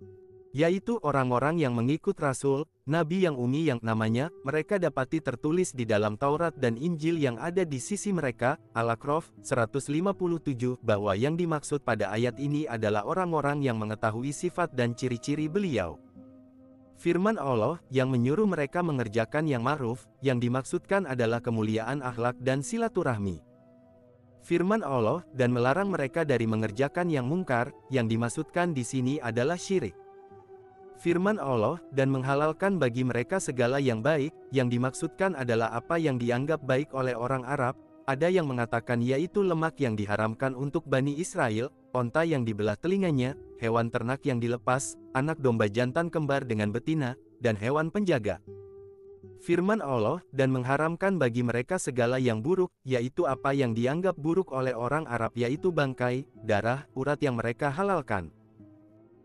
yaitu 0.50 0.98
orang-orang 1.06 1.62
yang 1.62 1.74
mengikut 1.74 2.18
Rasul, 2.18 2.66
Nabi 2.90 3.22
yang 3.22 3.38
umi 3.38 3.70
yang 3.70 3.78
namanya, 3.86 4.34
mereka 4.42 4.74
dapati 4.74 5.22
tertulis 5.22 5.70
di 5.70 5.86
dalam 5.86 6.18
Taurat 6.18 6.50
dan 6.58 6.74
Injil 6.74 7.22
yang 7.22 7.38
ada 7.38 7.62
di 7.62 7.78
sisi 7.78 8.10
mereka, 8.10 8.58
Al-Aqraf 8.74 9.30
157, 9.46 10.74
bahwa 10.82 11.14
yang 11.14 11.38
dimaksud 11.38 11.86
pada 11.86 12.10
ayat 12.10 12.34
ini 12.42 12.66
adalah 12.66 13.06
orang-orang 13.06 13.62
yang 13.62 13.78
mengetahui 13.78 14.34
sifat 14.34 14.74
dan 14.74 14.98
ciri-ciri 14.98 15.46
beliau. 15.46 16.02
Firman 16.98 17.38
Allah, 17.38 17.78
yang 17.94 18.10
menyuruh 18.10 18.50
mereka 18.50 18.82
mengerjakan 18.82 19.46
yang 19.46 19.62
ma'ruf, 19.62 20.10
yang 20.18 20.42
dimaksudkan 20.42 21.06
adalah 21.06 21.38
kemuliaan 21.38 22.02
akhlak 22.02 22.42
dan 22.42 22.58
silaturahmi. 22.58 23.38
Firman 24.42 24.82
Allah, 24.82 25.22
dan 25.30 25.54
melarang 25.54 25.94
mereka 25.94 26.26
dari 26.26 26.50
mengerjakan 26.50 27.06
yang 27.06 27.30
mungkar, 27.30 27.70
yang 27.86 28.10
dimaksudkan 28.10 28.74
di 28.74 28.82
sini 28.82 29.22
adalah 29.22 29.54
syirik 29.54 29.94
firman 31.00 31.40
Allah, 31.40 31.80
dan 31.96 32.12
menghalalkan 32.12 32.76
bagi 32.76 33.02
mereka 33.02 33.40
segala 33.40 33.80
yang 33.80 34.04
baik, 34.04 34.36
yang 34.52 34.68
dimaksudkan 34.68 35.32
adalah 35.32 35.72
apa 35.72 35.96
yang 35.96 36.20
dianggap 36.20 36.60
baik 36.68 36.92
oleh 36.92 37.16
orang 37.16 37.42
Arab, 37.48 37.74
ada 38.04 38.28
yang 38.28 38.44
mengatakan 38.44 39.00
yaitu 39.00 39.40
lemak 39.40 39.80
yang 39.80 39.96
diharamkan 39.96 40.52
untuk 40.52 40.84
Bani 40.84 41.16
Israel, 41.16 41.72
onta 41.96 42.22
yang 42.28 42.44
dibelah 42.44 42.76
telinganya, 42.76 43.32
hewan 43.56 43.88
ternak 43.88 44.20
yang 44.28 44.36
dilepas, 44.36 45.00
anak 45.16 45.40
domba 45.40 45.72
jantan 45.72 46.12
kembar 46.12 46.44
dengan 46.44 46.68
betina, 46.68 47.16
dan 47.40 47.56
hewan 47.56 47.88
penjaga. 47.88 48.36
Firman 49.40 49.80
Allah, 49.80 50.20
dan 50.36 50.52
mengharamkan 50.52 51.16
bagi 51.16 51.40
mereka 51.40 51.80
segala 51.80 52.20
yang 52.20 52.44
buruk, 52.44 52.68
yaitu 52.84 53.24
apa 53.24 53.56
yang 53.56 53.72
dianggap 53.72 54.12
buruk 54.20 54.52
oleh 54.52 54.76
orang 54.76 55.08
Arab 55.08 55.32
yaitu 55.32 55.72
bangkai, 55.72 56.28
darah, 56.44 56.84
urat 56.92 57.16
yang 57.24 57.40
mereka 57.40 57.72
halalkan 57.72 58.28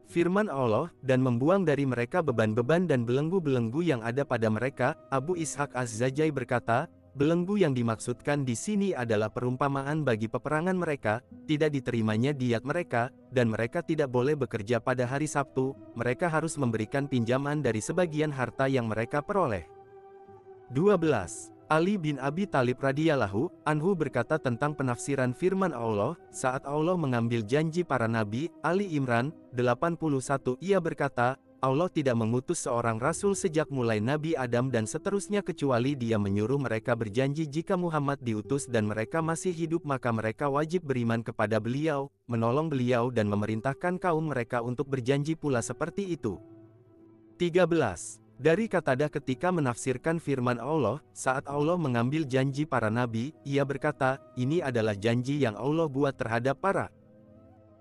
firman 0.10 0.52
Allah, 0.52 0.92
dan 1.02 1.22
membuang 1.22 1.66
dari 1.66 1.88
mereka 1.88 2.22
beban-beban 2.22 2.86
dan 2.86 3.08
belenggu-belenggu 3.08 3.82
yang 3.82 4.02
ada 4.04 4.22
pada 4.22 4.52
mereka, 4.52 4.94
Abu 5.10 5.40
Ishaq 5.40 5.74
Az-Zajai 5.74 6.30
berkata, 6.30 6.92
belenggu 7.16 7.56
yang 7.56 7.72
dimaksudkan 7.72 8.44
di 8.44 8.54
sini 8.60 8.92
adalah 8.92 9.32
perumpamaan 9.32 10.04
bagi 10.04 10.28
peperangan 10.28 10.76
mereka, 10.76 11.24
tidak 11.48 11.72
diterimanya 11.72 12.36
diat 12.36 12.68
mereka, 12.68 13.08
dan 13.32 13.48
mereka 13.48 13.80
tidak 13.80 14.12
boleh 14.12 14.36
bekerja 14.36 14.84
pada 14.84 15.08
hari 15.08 15.26
Sabtu, 15.26 15.72
mereka 15.96 16.28
harus 16.28 16.60
memberikan 16.60 17.08
pinjaman 17.08 17.64
dari 17.64 17.80
sebagian 17.80 18.36
harta 18.36 18.68
yang 18.68 18.92
mereka 18.92 19.24
peroleh. 19.24 19.64
12. 20.76 21.55
Ali 21.66 21.98
bin 21.98 22.22
Abi 22.22 22.46
Talib 22.46 22.78
radhiyallahu 22.78 23.50
anhu 23.66 23.98
berkata 23.98 24.38
tentang 24.38 24.78
penafsiran 24.78 25.34
firman 25.34 25.74
Allah, 25.74 26.14
saat 26.30 26.62
Allah 26.62 26.94
mengambil 26.94 27.42
janji 27.42 27.82
para 27.82 28.06
nabi, 28.06 28.54
Ali 28.62 28.86
Imran 28.94 29.34
81 29.50 30.62
ia 30.62 30.78
berkata, 30.78 31.42
Allah 31.66 31.90
tidak 31.90 32.22
mengutus 32.22 32.70
seorang 32.70 33.02
rasul 33.02 33.34
sejak 33.34 33.74
mulai 33.74 33.98
Nabi 33.98 34.38
Adam 34.38 34.70
dan 34.70 34.86
seterusnya 34.86 35.42
kecuali 35.42 35.98
dia 35.98 36.22
menyuruh 36.22 36.62
mereka 36.62 36.94
berjanji 36.94 37.50
jika 37.50 37.74
Muhammad 37.74 38.22
diutus 38.22 38.70
dan 38.70 38.86
mereka 38.86 39.26
masih 39.26 39.50
hidup 39.50 39.82
maka 39.90 40.14
mereka 40.14 40.46
wajib 40.46 40.86
beriman 40.86 41.26
kepada 41.26 41.58
beliau, 41.58 42.14
menolong 42.30 42.70
beliau 42.70 43.10
dan 43.10 43.26
memerintahkan 43.26 43.98
kaum 43.98 44.30
mereka 44.30 44.62
untuk 44.62 44.86
berjanji 44.86 45.34
pula 45.34 45.66
seperti 45.66 46.14
itu. 46.14 46.38
13. 47.42 48.25
Dari 48.36 48.68
Katadah 48.68 49.08
ketika 49.08 49.48
menafsirkan 49.48 50.20
firman 50.20 50.60
Allah, 50.60 51.00
saat 51.16 51.48
Allah 51.48 51.80
mengambil 51.80 52.28
janji 52.28 52.68
para 52.68 52.92
nabi, 52.92 53.32
ia 53.48 53.64
berkata, 53.64 54.20
ini 54.36 54.60
adalah 54.60 54.92
janji 54.92 55.40
yang 55.40 55.56
Allah 55.56 55.88
buat 55.88 56.20
terhadap 56.20 56.60
para 56.60 56.92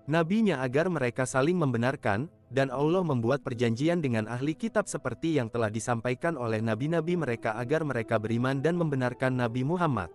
nabinya 0.05 0.61
agar 0.61 0.85
mereka 0.87 1.25
saling 1.25 1.57
membenarkan, 1.57 2.29
dan 2.53 2.69
Allah 2.69 3.01
membuat 3.01 3.41
perjanjian 3.41 3.99
dengan 3.99 4.29
ahli 4.29 4.53
kitab 4.53 4.85
seperti 4.85 5.41
yang 5.41 5.49
telah 5.49 5.67
disampaikan 5.67 6.37
oleh 6.37 6.61
nabi-nabi 6.61 7.17
mereka 7.17 7.57
agar 7.57 7.81
mereka 7.81 8.21
beriman 8.21 8.61
dan 8.61 8.77
membenarkan 8.77 9.33
Nabi 9.33 9.65
Muhammad. 9.65 10.13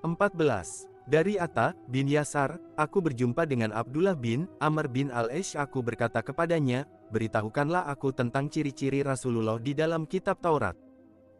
14. 0.00 0.95
Dari 1.06 1.38
Atta 1.38 1.70
bin 1.86 2.10
Yasar, 2.10 2.58
aku 2.74 2.98
berjumpa 2.98 3.46
dengan 3.46 3.70
Abdullah 3.70 4.18
bin 4.18 4.50
Amr 4.58 4.90
bin 4.90 5.14
Al-Esh 5.14 5.54
aku 5.54 5.78
berkata 5.78 6.18
kepadanya, 6.18 6.82
beritahukanlah 7.14 7.86
aku 7.86 8.10
tentang 8.10 8.50
ciri-ciri 8.50 9.06
Rasulullah 9.06 9.54
di 9.62 9.70
dalam 9.70 10.02
kitab 10.10 10.42
Taurat. 10.42 10.74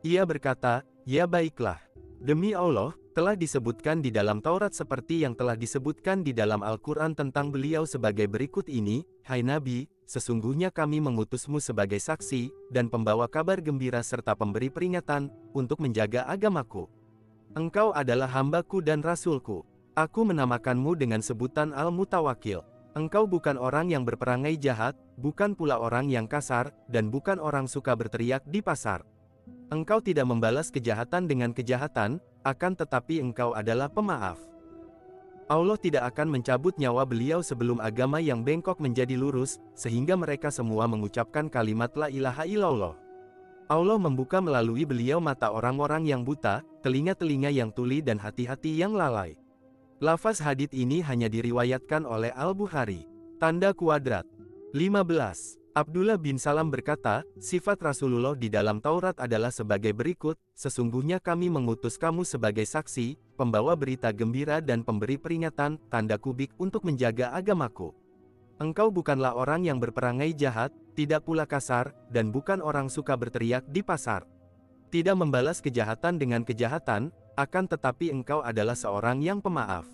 Ia 0.06 0.22
berkata, 0.22 0.86
ya 1.02 1.26
baiklah. 1.26 1.82
Demi 2.22 2.54
Allah, 2.54 2.94
telah 3.10 3.34
disebutkan 3.34 4.06
di 4.06 4.14
dalam 4.14 4.38
Taurat 4.38 4.70
seperti 4.70 5.26
yang 5.26 5.34
telah 5.34 5.58
disebutkan 5.58 6.22
di 6.22 6.30
dalam 6.30 6.62
Al-Quran 6.62 7.18
tentang 7.18 7.50
beliau 7.50 7.82
sebagai 7.90 8.30
berikut 8.30 8.70
ini, 8.70 9.02
Hai 9.26 9.42
Nabi, 9.42 9.90
sesungguhnya 10.06 10.70
kami 10.70 11.02
mengutusmu 11.02 11.58
sebagai 11.58 11.98
saksi, 11.98 12.70
dan 12.70 12.86
pembawa 12.86 13.26
kabar 13.26 13.58
gembira 13.58 13.98
serta 14.06 14.38
pemberi 14.38 14.70
peringatan, 14.70 15.26
untuk 15.58 15.82
menjaga 15.82 16.22
agamaku. 16.30 16.86
Engkau 17.56 17.88
adalah 17.96 18.28
hambaku 18.28 18.84
dan 18.84 19.00
rasulku. 19.00 19.64
Aku 19.96 20.28
menamakanmu 20.28 20.92
dengan 20.92 21.24
sebutan 21.24 21.72
Al-Mutawakil. 21.72 22.60
Engkau 22.92 23.24
bukan 23.24 23.56
orang 23.56 23.88
yang 23.88 24.04
berperangai 24.04 24.60
jahat, 24.60 24.92
bukan 25.16 25.56
pula 25.56 25.80
orang 25.80 26.12
yang 26.12 26.28
kasar, 26.28 26.68
dan 26.92 27.08
bukan 27.08 27.40
orang 27.40 27.64
suka 27.64 27.96
berteriak 27.96 28.44
di 28.44 28.60
pasar. 28.60 29.08
Engkau 29.72 30.04
tidak 30.04 30.28
membalas 30.28 30.68
kejahatan 30.68 31.24
dengan 31.24 31.56
kejahatan, 31.56 32.20
akan 32.44 32.72
tetapi 32.76 33.24
engkau 33.24 33.56
adalah 33.56 33.88
pemaaf. 33.88 34.36
Allah 35.48 35.80
tidak 35.80 36.12
akan 36.12 36.36
mencabut 36.36 36.76
nyawa 36.76 37.08
beliau 37.08 37.40
sebelum 37.40 37.80
agama 37.80 38.20
yang 38.20 38.44
bengkok 38.44 38.84
menjadi 38.84 39.16
lurus, 39.16 39.64
sehingga 39.72 40.12
mereka 40.12 40.52
semua 40.52 40.84
mengucapkan 40.84 41.48
kalimat 41.48 41.88
La 41.96 42.12
ilaha 42.12 42.44
illallah. 42.44 43.05
Allah 43.66 43.98
membuka 43.98 44.38
melalui 44.38 44.86
beliau 44.86 45.18
mata 45.18 45.50
orang-orang 45.50 46.06
yang 46.06 46.22
buta, 46.22 46.62
telinga-telinga 46.86 47.50
yang 47.50 47.74
tuli 47.74 47.98
dan 47.98 48.14
hati-hati 48.14 48.78
yang 48.78 48.94
lalai. 48.94 49.34
Lafaz 49.98 50.38
hadith 50.38 50.70
ini 50.70 51.02
hanya 51.02 51.26
diriwayatkan 51.26 52.06
oleh 52.06 52.30
Al-Bukhari. 52.38 53.10
Tanda 53.42 53.74
kuadrat. 53.74 54.22
15. 54.70 55.58
Abdullah 55.76 56.16
bin 56.16 56.38
Salam 56.38 56.72
berkata, 56.72 57.26
sifat 57.36 57.82
Rasulullah 57.82 58.32
di 58.32 58.48
dalam 58.48 58.80
Taurat 58.80 59.18
adalah 59.20 59.52
sebagai 59.52 59.92
berikut, 59.92 60.38
sesungguhnya 60.56 61.20
kami 61.20 61.52
mengutus 61.52 62.00
kamu 62.00 62.24
sebagai 62.24 62.64
saksi, 62.64 63.18
pembawa 63.36 63.76
berita 63.76 64.08
gembira 64.14 64.64
dan 64.64 64.80
pemberi 64.80 65.20
peringatan, 65.20 65.76
tanda 65.92 66.16
kubik 66.16 66.54
untuk 66.56 66.86
menjaga 66.86 67.34
agamaku. 67.34 67.92
Engkau 68.56 68.88
bukanlah 68.88 69.36
orang 69.36 69.68
yang 69.68 69.76
berperangai 69.76 70.32
jahat, 70.32 70.72
tidak 70.96 71.28
pula 71.28 71.44
kasar, 71.44 71.92
dan 72.08 72.32
bukan 72.32 72.64
orang 72.64 72.88
suka 72.88 73.12
berteriak 73.12 73.68
di 73.68 73.84
pasar. 73.84 74.24
Tidak 74.88 75.12
membalas 75.12 75.60
kejahatan 75.60 76.16
dengan 76.16 76.40
kejahatan, 76.40 77.12
akan 77.36 77.64
tetapi 77.68 78.08
engkau 78.08 78.40
adalah 78.40 78.72
seorang 78.72 79.20
yang 79.20 79.44
pemaaf. 79.44 79.84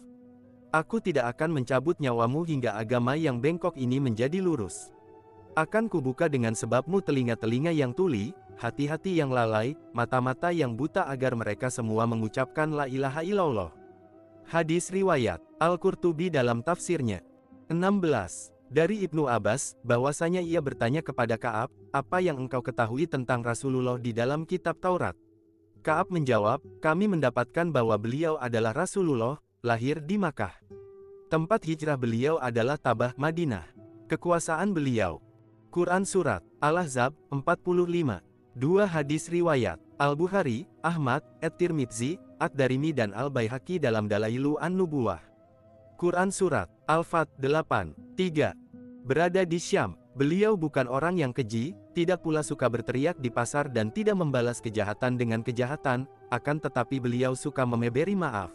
Aku 0.71 1.03
tidak 1.03 1.35
akan 1.35 1.59
mencabut 1.59 1.99
nyawamu 1.99 2.47
hingga 2.47 2.79
agama 2.79 3.19
yang 3.19 3.43
bengkok 3.43 3.75
ini 3.75 3.99
menjadi 3.99 4.39
lurus. 4.39 4.95
Akan 5.59 5.91
kubuka 5.91 6.31
dengan 6.31 6.55
sebabmu 6.55 7.03
telinga-telinga 7.03 7.75
yang 7.75 7.91
tuli, 7.91 8.31
hati-hati 8.63 9.19
yang 9.19 9.35
lalai, 9.35 9.75
mata-mata 9.91 10.55
yang 10.55 10.79
buta 10.79 11.11
agar 11.11 11.35
mereka 11.35 11.67
semua 11.67 12.07
mengucapkan 12.07 12.71
la 12.71 12.87
ilaha 12.87 13.27
illallah. 13.27 13.75
Hadis 14.47 14.95
Riwayat 14.95 15.43
Al-Qurtubi 15.59 16.31
dalam 16.31 16.63
tafsirnya 16.63 17.32
16. 17.75 18.53
Dari 18.73 19.05
Ibnu 19.05 19.29
Abbas, 19.29 19.77
bahwasanya 19.85 20.41
ia 20.41 20.65
bertanya 20.65 21.05
kepada 21.05 21.37
Kaab, 21.37 21.69
apa 21.93 22.25
yang 22.25 22.41
engkau 22.41 22.65
ketahui 22.65 23.05
tentang 23.05 23.45
Rasulullah 23.45 24.01
di 24.01 24.17
dalam 24.17 24.49
kitab 24.49 24.81
Taurat? 24.81 25.13
Kaab 25.85 26.09
menjawab, 26.09 26.63
kami 26.81 27.05
mendapatkan 27.11 27.69
bahwa 27.69 27.99
beliau 28.01 28.41
adalah 28.41 28.73
Rasulullah, 28.73 29.43
lahir 29.61 30.01
di 30.01 30.17
Makkah. 30.17 30.57
Tempat 31.29 31.65
hijrah 31.65 31.97
beliau 31.97 32.37
adalah 32.41 32.77
Tabah, 32.77 33.17
Madinah. 33.17 33.65
Kekuasaan 34.09 34.77
beliau. 34.77 35.25
Quran 35.73 36.05
Surat, 36.05 36.45
Al-Ahzab, 36.61 37.17
45. 37.33 38.21
Dua 38.53 38.85
hadis 38.85 39.33
riwayat, 39.33 39.81
Al-Bukhari, 39.97 40.69
Ahmad, 40.85 41.25
At-Tirmidzi, 41.41 42.21
At-Darimi 42.37 42.93
dan 42.93 43.17
Al-Baihaqi 43.17 43.81
dalam 43.81 44.13
Dalailu 44.13 44.61
An-Nubuwah. 44.61 45.32
Quran 46.03 46.35
Surat, 46.35 46.67
Al-Fat, 46.91 47.31
8. 47.39 47.95
3. 48.19 48.51
Berada 49.07 49.47
di 49.47 49.63
Syam, 49.63 49.95
beliau 50.19 50.59
bukan 50.59 50.91
orang 50.91 51.15
yang 51.15 51.31
keji, 51.31 51.79
tidak 51.95 52.27
pula 52.27 52.43
suka 52.43 52.67
berteriak 52.67 53.23
di 53.23 53.31
pasar 53.31 53.71
dan 53.71 53.95
tidak 53.95 54.19
membalas 54.19 54.59
kejahatan 54.59 55.15
dengan 55.15 55.47
kejahatan, 55.47 56.11
akan 56.35 56.59
tetapi 56.59 56.99
beliau 56.99 57.39
suka 57.39 57.63
memeberi 57.63 58.19
maaf. 58.19 58.51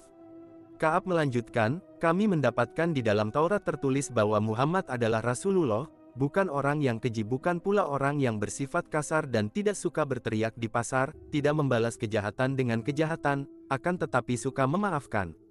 Kaab 0.76 1.08
melanjutkan, 1.08 1.80
kami 2.04 2.28
mendapatkan 2.28 2.92
di 2.92 3.00
dalam 3.00 3.32
Taurat 3.32 3.64
tertulis 3.64 4.12
bahwa 4.12 4.44
Muhammad 4.44 4.84
adalah 4.92 5.24
Rasulullah, 5.24 5.88
bukan 6.20 6.52
orang 6.52 6.84
yang 6.84 7.00
keji 7.00 7.24
bukan 7.24 7.64
pula 7.64 7.88
orang 7.88 8.20
yang 8.20 8.44
bersifat 8.44 8.92
kasar 8.92 9.24
dan 9.24 9.48
tidak 9.48 9.80
suka 9.80 10.04
berteriak 10.04 10.52
di 10.60 10.68
pasar, 10.68 11.16
tidak 11.32 11.56
membalas 11.56 11.96
kejahatan 11.96 12.60
dengan 12.60 12.84
kejahatan, 12.84 13.48
akan 13.72 13.96
tetapi 14.04 14.36
suka 14.36 14.68
memaafkan. 14.68 15.47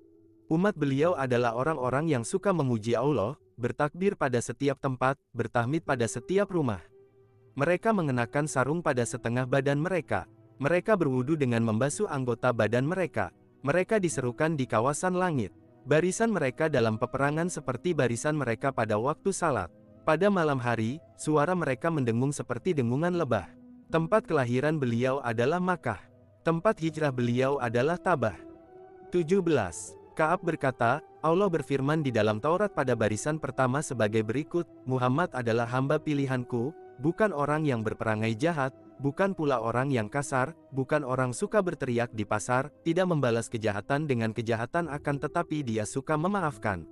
Umat 0.46 0.78
beliau 0.78 1.18
adalah 1.18 1.58
orang-orang 1.58 2.06
yang 2.06 2.22
suka 2.22 2.54
memuji 2.54 2.94
Allah, 2.94 3.34
bertakbir 3.58 4.14
pada 4.14 4.38
setiap 4.38 4.78
tempat, 4.78 5.18
bertahmid 5.34 5.82
pada 5.82 6.06
setiap 6.06 6.54
rumah. 6.54 6.78
Mereka 7.58 7.90
mengenakan 7.90 8.46
sarung 8.46 8.78
pada 8.78 9.02
setengah 9.02 9.42
badan 9.42 9.82
mereka. 9.82 10.30
Mereka 10.62 10.94
berwudu 10.94 11.34
dengan 11.34 11.66
membasuh 11.66 12.06
anggota 12.06 12.54
badan 12.54 12.86
mereka. 12.86 13.34
Mereka 13.66 13.98
diserukan 13.98 14.54
di 14.54 14.70
kawasan 14.70 15.18
langit. 15.18 15.50
Barisan 15.82 16.30
mereka 16.30 16.70
dalam 16.70 16.94
peperangan 16.94 17.50
seperti 17.50 17.90
barisan 17.90 18.38
mereka 18.38 18.70
pada 18.70 18.94
waktu 19.02 19.34
salat. 19.34 19.66
Pada 20.06 20.30
malam 20.30 20.62
hari, 20.62 21.02
suara 21.18 21.58
mereka 21.58 21.90
mendengung 21.90 22.30
seperti 22.30 22.70
dengungan 22.70 23.18
lebah. 23.18 23.50
Tempat 23.90 24.30
kelahiran 24.30 24.78
beliau 24.78 25.18
adalah 25.26 25.58
Makkah. 25.58 25.98
Tempat 26.46 26.78
hijrah 26.78 27.10
beliau 27.10 27.58
adalah 27.58 27.98
Tabah. 27.98 28.38
17. 29.10 30.05
Kaab 30.16 30.48
berkata, 30.48 31.04
Allah 31.20 31.44
berfirman 31.52 32.00
di 32.00 32.08
dalam 32.08 32.40
Taurat 32.40 32.72
pada 32.72 32.96
barisan 32.96 33.36
pertama 33.36 33.84
sebagai 33.84 34.24
berikut, 34.24 34.64
Muhammad 34.88 35.28
adalah 35.36 35.68
hamba 35.68 36.00
pilihanku, 36.00 36.72
bukan 37.04 37.36
orang 37.36 37.68
yang 37.68 37.84
berperangai 37.84 38.32
jahat, 38.32 38.72
bukan 38.96 39.36
pula 39.36 39.60
orang 39.60 39.92
yang 39.92 40.08
kasar, 40.08 40.56
bukan 40.72 41.04
orang 41.04 41.36
suka 41.36 41.60
berteriak 41.60 42.16
di 42.16 42.24
pasar, 42.24 42.72
tidak 42.80 43.12
membalas 43.12 43.52
kejahatan 43.52 44.08
dengan 44.08 44.32
kejahatan 44.32 44.88
akan 44.88 45.16
tetapi 45.20 45.60
dia 45.60 45.84
suka 45.84 46.16
memaafkan. 46.16 46.88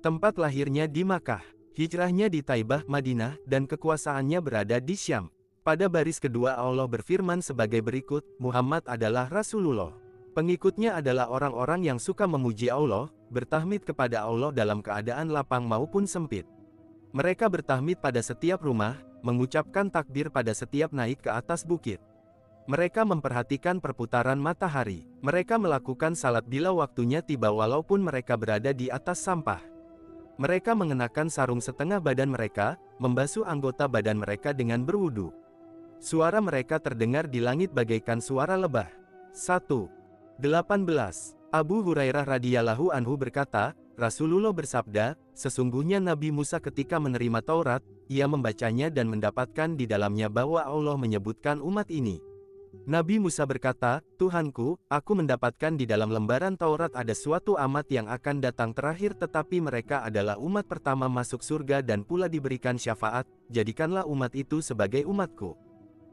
Tempat 0.00 0.40
lahirnya 0.40 0.88
di 0.88 1.04
Makkah, 1.04 1.44
hijrahnya 1.76 2.32
di 2.32 2.40
Taibah, 2.40 2.80
Madinah, 2.88 3.36
dan 3.44 3.68
kekuasaannya 3.68 4.40
berada 4.40 4.80
di 4.80 4.96
Syam. 4.96 5.28
Pada 5.64 5.88
baris 5.92 6.16
kedua 6.16 6.56
Allah 6.56 6.88
berfirman 6.88 7.44
sebagai 7.44 7.84
berikut, 7.84 8.24
Muhammad 8.40 8.84
adalah 8.88 9.28
Rasulullah. 9.28 10.03
Pengikutnya 10.34 10.98
adalah 10.98 11.30
orang-orang 11.30 11.86
yang 11.86 12.02
suka 12.02 12.26
memuji 12.26 12.66
Allah, 12.66 13.06
bertahmid 13.30 13.86
kepada 13.86 14.26
Allah 14.26 14.50
dalam 14.50 14.82
keadaan 14.82 15.30
lapang 15.30 15.62
maupun 15.62 16.10
sempit. 16.10 16.42
Mereka 17.14 17.46
bertahmid 17.46 18.02
pada 18.02 18.18
setiap 18.18 18.66
rumah, 18.66 18.98
mengucapkan 19.22 19.86
takbir 19.86 20.34
pada 20.34 20.50
setiap 20.50 20.90
naik 20.90 21.22
ke 21.22 21.30
atas 21.30 21.62
bukit. 21.62 22.02
Mereka 22.66 23.06
memperhatikan 23.06 23.78
perputaran 23.78 24.34
matahari. 24.34 25.06
Mereka 25.22 25.54
melakukan 25.54 26.18
salat 26.18 26.42
bila 26.50 26.74
waktunya 26.74 27.22
tiba 27.22 27.54
walaupun 27.54 28.02
mereka 28.02 28.34
berada 28.34 28.74
di 28.74 28.90
atas 28.90 29.22
sampah. 29.22 29.62
Mereka 30.34 30.74
mengenakan 30.74 31.30
sarung 31.30 31.62
setengah 31.62 32.02
badan 32.02 32.34
mereka, 32.34 32.74
membasuh 32.98 33.46
anggota 33.46 33.86
badan 33.86 34.18
mereka 34.18 34.50
dengan 34.50 34.82
berwudu. 34.82 35.30
Suara 36.02 36.42
mereka 36.42 36.82
terdengar 36.82 37.30
di 37.30 37.38
langit 37.38 37.70
bagaikan 37.70 38.18
suara 38.18 38.58
lebah. 38.58 38.90
1. 39.30 40.03
18. 40.42 40.90
Abu 41.54 41.86
Hurairah 41.86 42.26
radhiyallahu 42.26 42.90
anhu 42.90 43.14
berkata, 43.14 43.78
Rasulullah 43.94 44.50
bersabda, 44.50 45.14
sesungguhnya 45.38 46.02
Nabi 46.02 46.34
Musa 46.34 46.58
ketika 46.58 46.98
menerima 46.98 47.38
Taurat, 47.46 47.78
ia 48.10 48.26
membacanya 48.26 48.90
dan 48.90 49.06
mendapatkan 49.06 49.78
di 49.78 49.86
dalamnya 49.86 50.26
bahwa 50.26 50.66
Allah 50.66 50.98
menyebutkan 50.98 51.62
umat 51.62 51.86
ini. 51.94 52.18
Nabi 52.90 53.22
Musa 53.22 53.46
berkata, 53.46 54.02
Tuhanku, 54.18 54.74
aku 54.90 55.12
mendapatkan 55.14 55.78
di 55.78 55.86
dalam 55.86 56.10
lembaran 56.10 56.58
Taurat 56.58 56.90
ada 56.98 57.14
suatu 57.14 57.54
amat 57.54 57.86
yang 57.94 58.10
akan 58.10 58.42
datang 58.42 58.74
terakhir 58.74 59.14
tetapi 59.14 59.62
mereka 59.62 60.02
adalah 60.02 60.34
umat 60.42 60.66
pertama 60.66 61.06
masuk 61.06 61.46
surga 61.46 61.78
dan 61.86 62.02
pula 62.02 62.26
diberikan 62.26 62.74
syafaat, 62.74 63.30
jadikanlah 63.54 64.02
umat 64.10 64.34
itu 64.34 64.58
sebagai 64.58 65.06
umatku. 65.06 65.54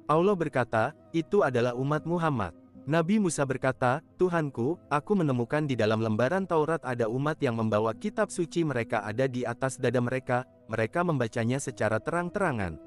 Allah 0.05 0.37
berkata, 0.37 0.93
itu 1.09 1.41
adalah 1.41 1.73
umat 1.73 2.05
Muhammad. 2.05 2.60
Nabi 2.89 3.21
Musa 3.21 3.45
berkata, 3.45 4.01
Tuhanku, 4.17 4.81
aku 4.89 5.13
menemukan 5.13 5.69
di 5.69 5.77
dalam 5.77 6.01
lembaran 6.01 6.49
Taurat 6.49 6.81
ada 6.81 7.05
umat 7.05 7.37
yang 7.37 7.53
membawa 7.53 7.93
kitab 7.93 8.33
suci 8.33 8.65
mereka 8.65 9.05
ada 9.05 9.29
di 9.29 9.45
atas 9.45 9.77
dada 9.77 10.01
mereka, 10.01 10.49
mereka 10.65 11.05
membacanya 11.05 11.61
secara 11.61 12.01
terang-terangan. 12.01 12.81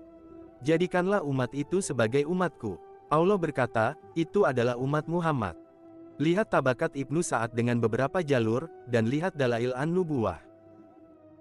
Jadikanlah 0.67 1.23
umat 1.23 1.55
itu 1.55 1.79
sebagai 1.79 2.27
umatku. 2.27 2.75
Allah 3.07 3.39
berkata, 3.39 3.95
itu 4.19 4.43
adalah 4.43 4.75
umat 4.83 5.07
Muhammad. 5.07 5.55
Lihat 6.19 6.51
tabakat 6.51 6.99
Ibnu 6.99 7.23
Sa'ad 7.23 7.55
dengan 7.55 7.79
beberapa 7.79 8.19
jalur, 8.19 8.67
dan 8.91 9.07
lihat 9.07 9.39
Dalail 9.39 9.71
An-Nubuwah. 9.79 10.54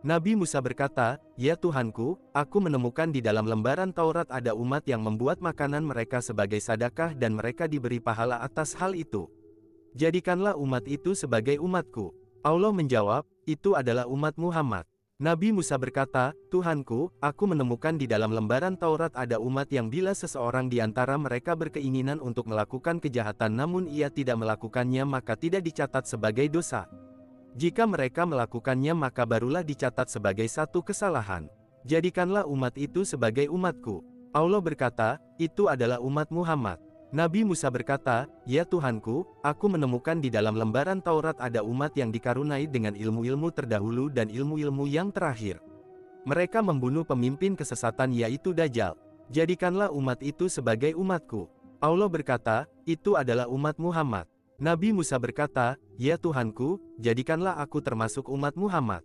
Nabi 0.03 0.35
Musa 0.35 0.59
berkata, 0.59 1.15
Ya 1.39 1.55
Tuhanku, 1.55 2.19
aku 2.35 2.59
menemukan 2.59 3.07
di 3.07 3.23
dalam 3.23 3.47
lembaran 3.47 3.95
Taurat 3.95 4.27
ada 4.27 4.51
umat 4.51 4.83
yang 4.83 4.99
membuat 4.99 5.39
makanan 5.39 5.79
mereka 5.79 6.19
sebagai 6.19 6.59
sadakah 6.59 7.15
dan 7.15 7.39
mereka 7.39 7.71
diberi 7.71 8.03
pahala 8.03 8.43
atas 8.43 8.75
hal 8.75 8.99
itu. 8.99 9.31
Jadikanlah 9.95 10.59
umat 10.59 10.83
itu 10.91 11.15
sebagai 11.15 11.55
umatku. 11.63 12.11
Allah 12.43 12.75
menjawab, 12.75 13.23
itu 13.47 13.79
adalah 13.79 14.03
umat 14.11 14.35
Muhammad. 14.35 14.83
Nabi 15.23 15.55
Musa 15.55 15.79
berkata, 15.79 16.35
Tuhanku, 16.51 17.07
aku 17.23 17.43
menemukan 17.47 17.95
di 17.95 18.03
dalam 18.03 18.35
lembaran 18.35 18.75
Taurat 18.75 19.15
ada 19.15 19.39
umat 19.39 19.71
yang 19.71 19.87
bila 19.87 20.11
seseorang 20.11 20.67
di 20.67 20.83
antara 20.83 21.15
mereka 21.15 21.55
berkeinginan 21.55 22.19
untuk 22.19 22.51
melakukan 22.51 22.99
kejahatan 22.99 23.55
namun 23.55 23.87
ia 23.87 24.11
tidak 24.11 24.35
melakukannya 24.35 25.07
maka 25.07 25.39
tidak 25.39 25.63
dicatat 25.63 26.03
sebagai 26.11 26.51
dosa. 26.51 26.91
Jika 27.53 27.85
mereka 27.85 28.25
melakukannya 28.25 28.97
maka 28.97 29.29
barulah 29.29 29.61
dicatat 29.61 30.09
sebagai 30.09 30.49
satu 30.49 30.81
kesalahan. 30.81 31.45
Jadikanlah 31.85 32.49
umat 32.49 32.73
itu 32.79 33.05
sebagai 33.05 33.45
umatku. 33.51 34.01
Allah 34.33 34.57
berkata, 34.57 35.21
itu 35.37 35.69
adalah 35.69 36.01
umat 36.01 36.33
Muhammad. 36.33 36.81
Nabi 37.13 37.45
Musa 37.45 37.69
berkata, 37.69 38.25
Ya 38.49 38.65
Tuhanku, 38.65 39.21
aku 39.45 39.69
menemukan 39.69 40.17
di 40.17 40.33
dalam 40.33 40.57
lembaran 40.57 40.97
Taurat 40.97 41.37
ada 41.37 41.61
umat 41.61 41.93
yang 41.93 42.09
dikarunai 42.09 42.65
dengan 42.65 42.97
ilmu-ilmu 42.97 43.53
terdahulu 43.53 44.09
dan 44.09 44.33
ilmu-ilmu 44.33 44.89
yang 44.89 45.13
terakhir. 45.13 45.61
Mereka 46.25 46.65
membunuh 46.65 47.05
pemimpin 47.05 47.53
kesesatan 47.53 48.17
yaitu 48.17 48.49
Dajjal. 48.49 48.97
Jadikanlah 49.29 49.93
umat 49.93 50.25
itu 50.25 50.49
sebagai 50.49 50.97
umatku. 50.97 51.45
Allah 51.77 52.09
berkata, 52.09 52.65
itu 52.89 53.13
adalah 53.13 53.45
umat 53.45 53.77
Muhammad. 53.77 54.25
Nabi 54.63 54.95
Musa 54.95 55.19
berkata, 55.19 55.75
Ya 55.99 56.15
Tuhanku, 56.15 56.79
jadikanlah 56.95 57.59
aku 57.59 57.83
termasuk 57.83 58.31
umat 58.31 58.55
Muhammad. 58.55 59.03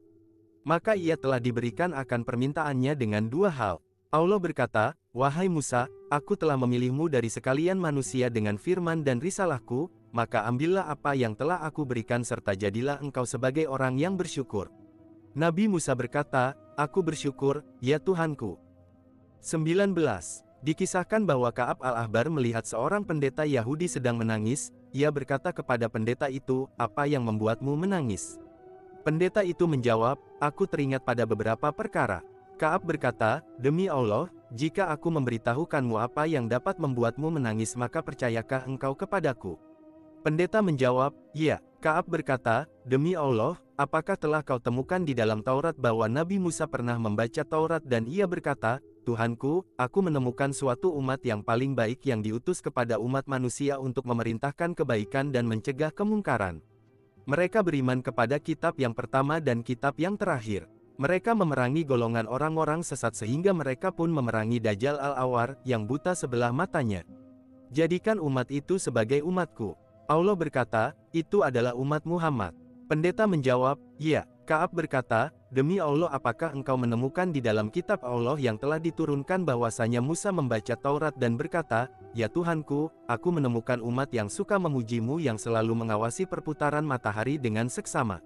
Maka 0.62 0.94
ia 0.94 1.18
telah 1.18 1.42
diberikan 1.42 1.90
akan 1.98 2.22
permintaannya 2.22 2.94
dengan 2.94 3.26
dua 3.26 3.50
hal. 3.50 3.82
Allah 4.14 4.38
berkata, 4.38 4.94
Wahai 5.10 5.50
Musa, 5.50 5.90
aku 6.14 6.38
telah 6.38 6.54
memilihmu 6.54 7.10
dari 7.10 7.26
sekalian 7.26 7.74
manusia 7.74 8.30
dengan 8.30 8.54
firman 8.54 9.02
dan 9.02 9.18
risalahku, 9.18 9.90
maka 10.14 10.46
ambillah 10.46 10.86
apa 10.86 11.18
yang 11.18 11.34
telah 11.34 11.58
aku 11.66 11.82
berikan 11.82 12.22
serta 12.22 12.54
jadilah 12.54 13.02
engkau 13.02 13.26
sebagai 13.26 13.66
orang 13.66 13.98
yang 13.98 14.14
bersyukur. 14.14 14.70
Nabi 15.34 15.66
Musa 15.66 15.90
berkata, 15.98 16.54
Aku 16.78 17.02
bersyukur, 17.02 17.66
ya 17.82 17.98
Tuhanku. 17.98 18.62
19. 19.42 19.90
Dikisahkan 20.58 21.22
bahwa 21.22 21.54
Kaab 21.54 21.78
al-Ahbar 21.78 22.26
melihat 22.26 22.66
seorang 22.66 23.06
pendeta 23.06 23.46
Yahudi 23.46 23.86
sedang 23.86 24.18
menangis, 24.18 24.74
ia 24.90 25.06
berkata 25.06 25.54
kepada 25.54 25.86
pendeta 25.86 26.26
itu, 26.26 26.66
apa 26.74 27.06
yang 27.06 27.22
membuatmu 27.22 27.78
menangis? 27.78 28.42
Pendeta 29.06 29.46
itu 29.46 29.70
menjawab, 29.70 30.18
aku 30.42 30.66
teringat 30.66 31.06
pada 31.06 31.22
beberapa 31.22 31.70
perkara. 31.70 32.26
Kaab 32.58 32.82
berkata, 32.82 33.46
demi 33.54 33.86
Allah, 33.86 34.26
jika 34.50 34.90
aku 34.90 35.14
memberitahukanmu 35.14 35.94
apa 35.94 36.26
yang 36.26 36.50
dapat 36.50 36.82
membuatmu 36.82 37.38
menangis 37.38 37.78
maka 37.78 38.02
percayakah 38.02 38.66
engkau 38.66 38.98
kepadaku? 38.98 39.54
Pendeta 40.26 40.58
menjawab, 40.58 41.14
iya. 41.30 41.62
Kaab 41.78 42.10
berkata, 42.10 42.66
Demi 42.82 43.14
Allah, 43.14 43.54
apakah 43.78 44.18
telah 44.18 44.42
kau 44.42 44.58
temukan 44.58 44.98
di 44.98 45.14
dalam 45.14 45.46
Taurat 45.46 45.78
bahwa 45.78 46.10
Nabi 46.10 46.42
Musa 46.42 46.66
pernah 46.66 46.98
membaca 46.98 47.46
Taurat 47.46 47.78
dan 47.86 48.02
ia 48.10 48.26
berkata, 48.26 48.82
Tuhanku, 49.08 49.64
aku 49.80 50.04
menemukan 50.04 50.52
suatu 50.52 50.92
umat 51.00 51.24
yang 51.24 51.40
paling 51.40 51.72
baik 51.72 52.04
yang 52.04 52.20
diutus 52.20 52.60
kepada 52.60 53.00
umat 53.00 53.24
manusia 53.24 53.80
untuk 53.80 54.04
memerintahkan 54.04 54.76
kebaikan 54.76 55.32
dan 55.32 55.48
mencegah 55.48 55.88
kemungkaran. 55.88 56.60
Mereka 57.24 57.64
beriman 57.64 58.04
kepada 58.04 58.36
kitab 58.36 58.76
yang 58.76 58.92
pertama 58.92 59.40
dan 59.40 59.64
kitab 59.64 59.96
yang 59.96 60.20
terakhir. 60.20 60.68
Mereka 61.00 61.32
memerangi 61.32 61.88
golongan 61.88 62.28
orang-orang 62.28 62.84
sesat 62.84 63.16
sehingga 63.16 63.56
mereka 63.56 63.88
pun 63.88 64.12
memerangi 64.12 64.60
Dajjal 64.60 65.00
al-Awar 65.00 65.56
yang 65.64 65.88
buta 65.88 66.12
sebelah 66.12 66.52
matanya. 66.52 67.00
Jadikan 67.72 68.20
umat 68.20 68.52
itu 68.52 68.76
sebagai 68.76 69.24
umatku. 69.24 69.72
Allah 70.04 70.36
berkata, 70.36 70.92
itu 71.16 71.40
adalah 71.40 71.72
umat 71.72 72.04
Muhammad. 72.04 72.52
Pendeta 72.92 73.24
menjawab, 73.24 73.80
ya. 73.96 74.28
Kaab 74.44 74.72
berkata, 74.76 75.32
demi 75.48 75.80
Allah 75.80 76.12
apakah 76.12 76.52
engkau 76.52 76.76
menemukan 76.76 77.32
di 77.32 77.40
dalam 77.40 77.72
kitab 77.72 78.04
Allah 78.04 78.36
yang 78.36 78.60
telah 78.60 78.76
diturunkan 78.76 79.44
bahwasanya 79.44 80.00
Musa 80.04 80.28
membaca 80.32 80.76
Taurat 80.76 81.16
dan 81.16 81.36
berkata, 81.40 81.88
Ya 82.12 82.28
Tuhanku, 82.28 82.92
aku 83.08 83.28
menemukan 83.32 83.80
umat 83.80 84.12
yang 84.12 84.28
suka 84.28 84.56
memujimu 84.56 85.20
yang 85.20 85.36
selalu 85.36 85.72
mengawasi 85.76 86.28
perputaran 86.28 86.84
matahari 86.84 87.40
dengan 87.40 87.68
seksama. 87.72 88.20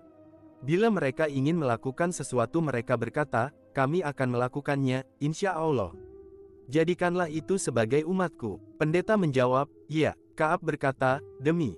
Bila 0.63 0.91
mereka 0.95 1.27
ingin 1.27 1.59
melakukan 1.59 2.15
sesuatu 2.15 2.63
mereka 2.63 2.95
berkata, 2.95 3.51
kami 3.75 4.05
akan 4.07 4.39
melakukannya, 4.39 5.03
insya 5.19 5.59
Allah. 5.59 5.91
Jadikanlah 6.71 7.27
itu 7.27 7.59
sebagai 7.59 8.07
umatku. 8.07 8.63
Pendeta 8.79 9.19
menjawab, 9.19 9.67
ya. 9.91 10.15
Kaab 10.39 10.63
berkata, 10.63 11.19
demi. 11.43 11.75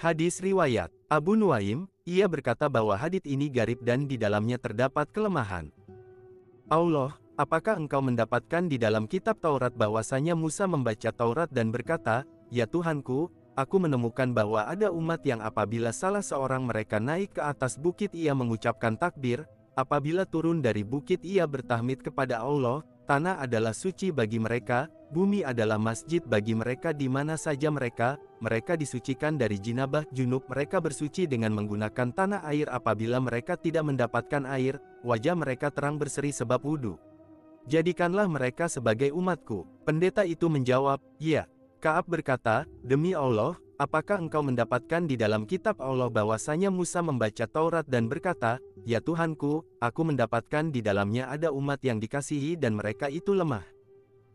Hadis 0.00 0.40
riwayat, 0.40 0.88
Abu 1.12 1.36
Nuaim, 1.36 1.84
ia 2.08 2.24
berkata 2.24 2.72
bahwa 2.72 2.96
hadit 2.96 3.20
ini 3.28 3.52
garib 3.52 3.84
dan 3.84 4.08
di 4.08 4.16
dalamnya 4.16 4.56
terdapat 4.56 5.04
kelemahan. 5.12 5.68
Allah, 6.72 7.20
apakah 7.36 7.76
engkau 7.76 8.00
mendapatkan 8.00 8.64
di 8.64 8.80
dalam 8.80 9.04
kitab 9.04 9.44
Taurat 9.44 9.76
bahwasanya 9.76 10.32
Musa 10.32 10.64
membaca 10.64 11.12
Taurat 11.12 11.52
dan 11.52 11.68
berkata, 11.68 12.24
Ya 12.48 12.64
Tuhanku, 12.64 13.28
aku 13.52 13.76
menemukan 13.76 14.32
bahwa 14.32 14.64
ada 14.64 14.88
umat 14.88 15.20
yang 15.20 15.44
apabila 15.44 15.92
salah 15.92 16.24
seorang 16.24 16.64
mereka 16.64 16.96
naik 16.96 17.36
ke 17.36 17.44
atas 17.44 17.76
bukit 17.76 18.16
ia 18.16 18.32
mengucapkan 18.32 18.96
takbir, 18.96 19.44
apabila 19.76 20.24
turun 20.24 20.64
dari 20.64 20.80
bukit 20.80 21.20
ia 21.20 21.44
bertahmid 21.44 22.00
kepada 22.00 22.40
Allah, 22.40 22.80
Tanah 23.10 23.42
adalah 23.42 23.74
suci 23.74 24.14
bagi 24.14 24.38
mereka, 24.38 24.86
bumi 25.10 25.42
adalah 25.42 25.82
masjid 25.82 26.22
bagi 26.22 26.54
mereka 26.54 26.94
di 26.94 27.10
mana 27.10 27.34
saja 27.34 27.66
mereka, 27.66 28.14
mereka 28.38 28.78
disucikan 28.78 29.34
dari 29.34 29.58
jinabah 29.58 30.06
junub 30.14 30.46
mereka 30.46 30.78
bersuci 30.78 31.26
dengan 31.26 31.50
menggunakan 31.58 32.14
tanah 32.14 32.46
air 32.46 32.70
apabila 32.70 33.18
mereka 33.18 33.58
tidak 33.58 33.82
mendapatkan 33.82 34.46
air, 34.46 34.78
wajah 35.02 35.34
mereka 35.34 35.74
terang 35.74 35.98
berseri 35.98 36.30
sebab 36.30 36.62
wudhu. 36.62 37.02
Jadikanlah 37.66 38.30
mereka 38.30 38.70
sebagai 38.70 39.10
umatku. 39.10 39.66
Pendeta 39.82 40.22
itu 40.22 40.46
menjawab, 40.46 41.02
ya. 41.18 41.50
Kaab 41.82 42.06
berkata, 42.06 42.62
demi 42.86 43.10
Allah, 43.10 43.58
apakah 43.80 44.20
engkau 44.20 44.44
mendapatkan 44.44 45.08
di 45.08 45.16
dalam 45.16 45.48
kitab 45.48 45.80
Allah 45.80 46.12
bahwasanya 46.12 46.68
Musa 46.68 47.00
membaca 47.00 47.48
Taurat 47.48 47.88
dan 47.88 48.12
berkata, 48.12 48.60
Ya 48.84 49.00
Tuhanku, 49.00 49.64
aku 49.80 50.00
mendapatkan 50.04 50.68
di 50.68 50.84
dalamnya 50.84 51.32
ada 51.32 51.48
umat 51.48 51.80
yang 51.80 51.96
dikasihi 51.96 52.60
dan 52.60 52.76
mereka 52.76 53.08
itu 53.08 53.32
lemah. 53.32 53.64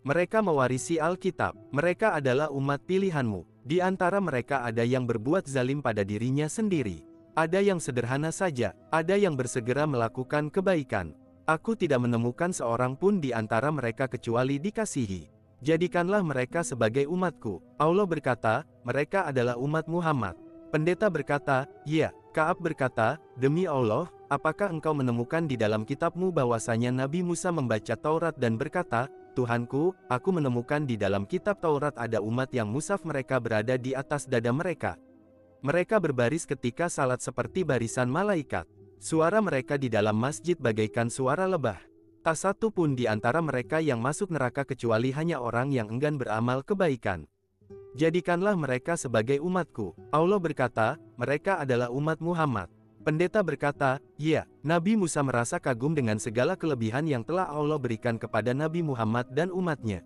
Mereka 0.06 0.42
mewarisi 0.42 0.98
Alkitab, 0.98 1.54
mereka 1.70 2.18
adalah 2.18 2.50
umat 2.50 2.82
pilihanmu. 2.90 3.46
Di 3.66 3.82
antara 3.82 4.22
mereka 4.22 4.66
ada 4.66 4.86
yang 4.86 5.06
berbuat 5.06 5.46
zalim 5.46 5.82
pada 5.82 6.02
dirinya 6.06 6.46
sendiri. 6.50 7.06
Ada 7.34 7.62
yang 7.62 7.82
sederhana 7.82 8.30
saja, 8.30 8.78
ada 8.94 9.18
yang 9.18 9.34
bersegera 9.34 9.90
melakukan 9.90 10.54
kebaikan. 10.54 11.18
Aku 11.46 11.78
tidak 11.78 12.06
menemukan 12.06 12.54
seorang 12.54 12.98
pun 12.98 13.22
di 13.22 13.30
antara 13.34 13.70
mereka 13.74 14.06
kecuali 14.10 14.58
dikasihi. 14.62 15.35
Jadikanlah 15.64 16.20
mereka 16.24 16.64
sebagai 16.64 17.08
umatku. 17.08 17.64
Allah 17.80 18.04
berkata, 18.04 18.68
mereka 18.84 19.28
adalah 19.28 19.56
umat 19.56 19.88
Muhammad. 19.88 20.36
Pendeta 20.72 21.08
berkata, 21.08 21.70
ya. 21.88 22.12
Kaab 22.36 22.60
berkata, 22.60 23.16
demi 23.40 23.64
Allah, 23.64 24.12
apakah 24.28 24.68
engkau 24.68 24.92
menemukan 24.92 25.48
di 25.48 25.56
dalam 25.56 25.88
kitabmu 25.88 26.36
bahwasanya 26.36 26.92
Nabi 26.92 27.24
Musa 27.24 27.48
membaca 27.48 27.96
Taurat 27.96 28.36
dan 28.36 28.60
berkata, 28.60 29.08
Tuhanku, 29.36 29.96
aku 30.12 30.30
menemukan 30.36 30.84
di 30.84 31.00
dalam 31.00 31.24
kitab 31.24 31.64
Taurat 31.64 31.96
ada 31.96 32.20
umat 32.20 32.52
yang 32.52 32.68
musaf 32.68 33.08
mereka 33.08 33.40
berada 33.40 33.80
di 33.80 33.96
atas 33.96 34.28
dada 34.28 34.52
mereka. 34.52 35.00
Mereka 35.64 36.00
berbaris 36.00 36.44
ketika 36.44 36.92
salat 36.92 37.24
seperti 37.24 37.64
barisan 37.64 38.12
malaikat. 38.12 38.68
Suara 39.00 39.44
mereka 39.44 39.76
di 39.76 39.92
dalam 39.92 40.16
masjid 40.16 40.56
bagaikan 40.60 41.08
suara 41.12 41.48
lebah. 41.48 41.95
Tak 42.26 42.42
satu 42.42 42.74
pun 42.74 42.98
di 42.98 43.06
antara 43.06 43.38
mereka 43.38 43.78
yang 43.78 44.02
masuk 44.02 44.34
neraka 44.34 44.66
kecuali 44.66 45.14
hanya 45.14 45.38
orang 45.38 45.70
yang 45.70 45.94
enggan 45.94 46.18
beramal 46.18 46.66
kebaikan. 46.66 47.30
Jadikanlah 47.94 48.58
mereka 48.58 48.98
sebagai 48.98 49.38
umatku. 49.46 49.94
Allah 50.10 50.42
berkata, 50.42 50.98
mereka 51.22 51.62
adalah 51.62 51.94
umat 51.94 52.18
Muhammad. 52.18 52.66
Pendeta 53.06 53.46
berkata, 53.46 54.02
ya, 54.18 54.50
Nabi 54.66 54.98
Musa 54.98 55.22
merasa 55.22 55.62
kagum 55.62 55.94
dengan 55.94 56.18
segala 56.18 56.58
kelebihan 56.58 57.06
yang 57.06 57.22
telah 57.22 57.46
Allah 57.46 57.78
berikan 57.78 58.18
kepada 58.18 58.58
Nabi 58.58 58.82
Muhammad 58.82 59.30
dan 59.30 59.54
umatnya. 59.54 60.02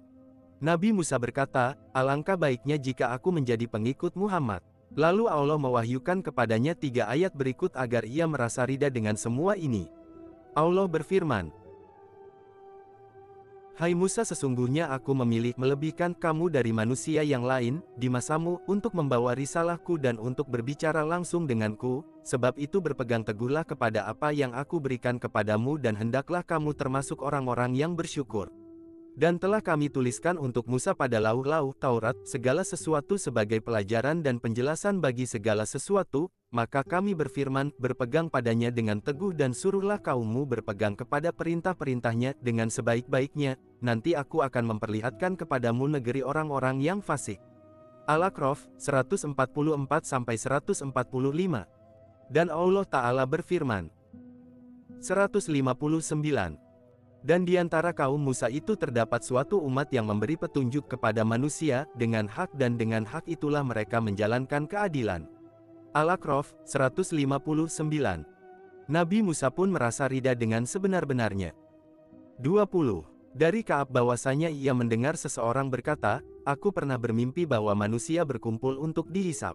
Nabi 0.60 0.92
Musa 0.92 1.16
berkata, 1.16 1.80
alangkah 1.96 2.36
baiknya 2.36 2.76
jika 2.76 3.16
aku 3.16 3.32
menjadi 3.32 3.64
pengikut 3.64 4.20
Muhammad. 4.20 4.60
Lalu 4.92 5.32
Allah 5.32 5.56
mewahyukan 5.56 6.20
kepadanya 6.20 6.76
tiga 6.76 7.08
ayat 7.08 7.32
berikut 7.32 7.72
agar 7.80 8.04
ia 8.04 8.28
merasa 8.28 8.68
rida 8.68 8.92
dengan 8.92 9.16
semua 9.16 9.56
ini. 9.56 9.88
Allah 10.52 10.84
berfirman, 10.84 11.56
Hai 13.80 13.96
Musa 13.96 14.28
sesungguhnya 14.28 14.92
aku 14.92 15.16
memilih 15.16 15.56
melebihkan 15.56 16.12
kamu 16.12 16.52
dari 16.52 16.76
manusia 16.76 17.24
yang 17.24 17.48
lain, 17.48 17.80
di 17.96 18.12
masamu, 18.12 18.60
untuk 18.68 18.92
membawa 18.92 19.32
risalahku 19.32 19.96
dan 19.96 20.20
untuk 20.20 20.52
berbicara 20.52 21.00
langsung 21.08 21.48
denganku, 21.48 22.04
sebab 22.28 22.60
itu 22.60 22.84
berpegang 22.84 23.24
teguhlah 23.24 23.64
kepada 23.64 24.04
apa 24.04 24.36
yang 24.36 24.52
aku 24.52 24.84
berikan 24.84 25.16
kepadamu 25.16 25.80
dan 25.80 25.96
hendaklah 25.96 26.44
kamu 26.44 26.76
termasuk 26.76 27.24
orang-orang 27.24 27.72
yang 27.72 27.96
bersyukur. 27.96 28.52
Dan 29.18 29.42
telah 29.42 29.64
kami 29.64 29.90
tuliskan 29.90 30.38
untuk 30.38 30.70
Musa 30.70 30.94
pada 30.94 31.18
lauh-lauh 31.18 31.74
Taurat 31.78 32.16
segala 32.24 32.62
sesuatu 32.62 33.18
sebagai 33.18 33.60
pelajaran 33.60 34.22
dan 34.22 34.38
penjelasan 34.38 35.02
bagi 35.02 35.26
segala 35.26 35.66
sesuatu, 35.66 36.30
maka 36.50 36.82
kami 36.82 37.14
berfirman, 37.14 37.70
berpegang 37.78 38.30
padanya 38.30 38.74
dengan 38.74 39.02
teguh 39.02 39.34
dan 39.34 39.54
suruhlah 39.54 40.02
kaummu 40.02 40.50
berpegang 40.50 40.98
kepada 40.98 41.30
perintah-perintahnya 41.30 42.34
dengan 42.42 42.74
sebaik-baiknya, 42.74 43.58
nanti 43.82 44.14
aku 44.14 44.42
akan 44.42 44.78
memperlihatkan 44.78 45.38
kepadamu 45.38 46.00
negeri 46.00 46.26
orang-orang 46.26 46.82
yang 46.82 47.02
fasik. 47.02 47.38
Al-Aqraf 48.10 48.66
144-145 48.82 50.90
Dan 52.34 52.48
Allah 52.50 52.86
Ta'ala 52.90 53.24
berfirman 53.30 53.94
159 55.00 56.69
dan 57.20 57.44
di 57.44 57.60
antara 57.60 57.92
kaum 57.92 58.20
Musa 58.20 58.48
itu 58.48 58.80
terdapat 58.80 59.20
suatu 59.24 59.60
umat 59.68 59.92
yang 59.92 60.08
memberi 60.08 60.40
petunjuk 60.40 60.88
kepada 60.88 61.28
manusia, 61.28 61.84
dengan 62.00 62.32
hak 62.32 62.56
dan 62.56 62.80
dengan 62.80 63.04
hak 63.04 63.28
itulah 63.28 63.64
mereka 63.64 64.00
menjalankan 64.00 64.64
keadilan. 64.68 65.28
Al-Aqraf, 65.92 66.54
159 66.64 67.60
Nabi 68.90 69.18
Musa 69.22 69.50
pun 69.52 69.70
merasa 69.70 70.08
rida 70.10 70.34
dengan 70.34 70.64
sebenar-benarnya. 70.64 71.54
20. 72.42 73.36
Dari 73.36 73.62
Kaab 73.62 73.94
bahwasanya 73.94 74.50
ia 74.50 74.74
mendengar 74.74 75.14
seseorang 75.14 75.70
berkata, 75.70 76.26
Aku 76.48 76.74
pernah 76.74 76.98
bermimpi 76.98 77.46
bahwa 77.46 77.76
manusia 77.78 78.26
berkumpul 78.26 78.80
untuk 78.82 79.12
dihisap. 79.14 79.54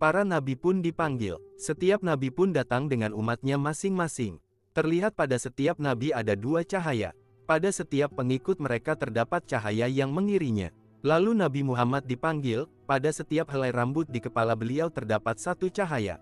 Para 0.00 0.24
nabi 0.24 0.56
pun 0.56 0.80
dipanggil, 0.80 1.36
setiap 1.60 2.00
nabi 2.00 2.32
pun 2.32 2.52
datang 2.52 2.88
dengan 2.88 3.12
umatnya 3.12 3.60
masing-masing. 3.60 4.40
Terlihat 4.74 5.14
pada 5.14 5.38
setiap 5.38 5.78
nabi 5.78 6.10
ada 6.10 6.34
dua 6.34 6.66
cahaya. 6.66 7.14
Pada 7.46 7.70
setiap 7.70 8.18
pengikut 8.18 8.58
mereka 8.58 8.98
terdapat 8.98 9.46
cahaya 9.46 9.86
yang 9.86 10.10
mengirinya. 10.10 10.74
Lalu 11.06 11.30
Nabi 11.38 11.62
Muhammad 11.62 12.02
dipanggil, 12.10 12.66
pada 12.82 13.06
setiap 13.14 13.54
helai 13.54 13.70
rambut 13.70 14.10
di 14.10 14.18
kepala 14.18 14.58
beliau 14.58 14.90
terdapat 14.90 15.38
satu 15.38 15.70
cahaya. 15.70 16.18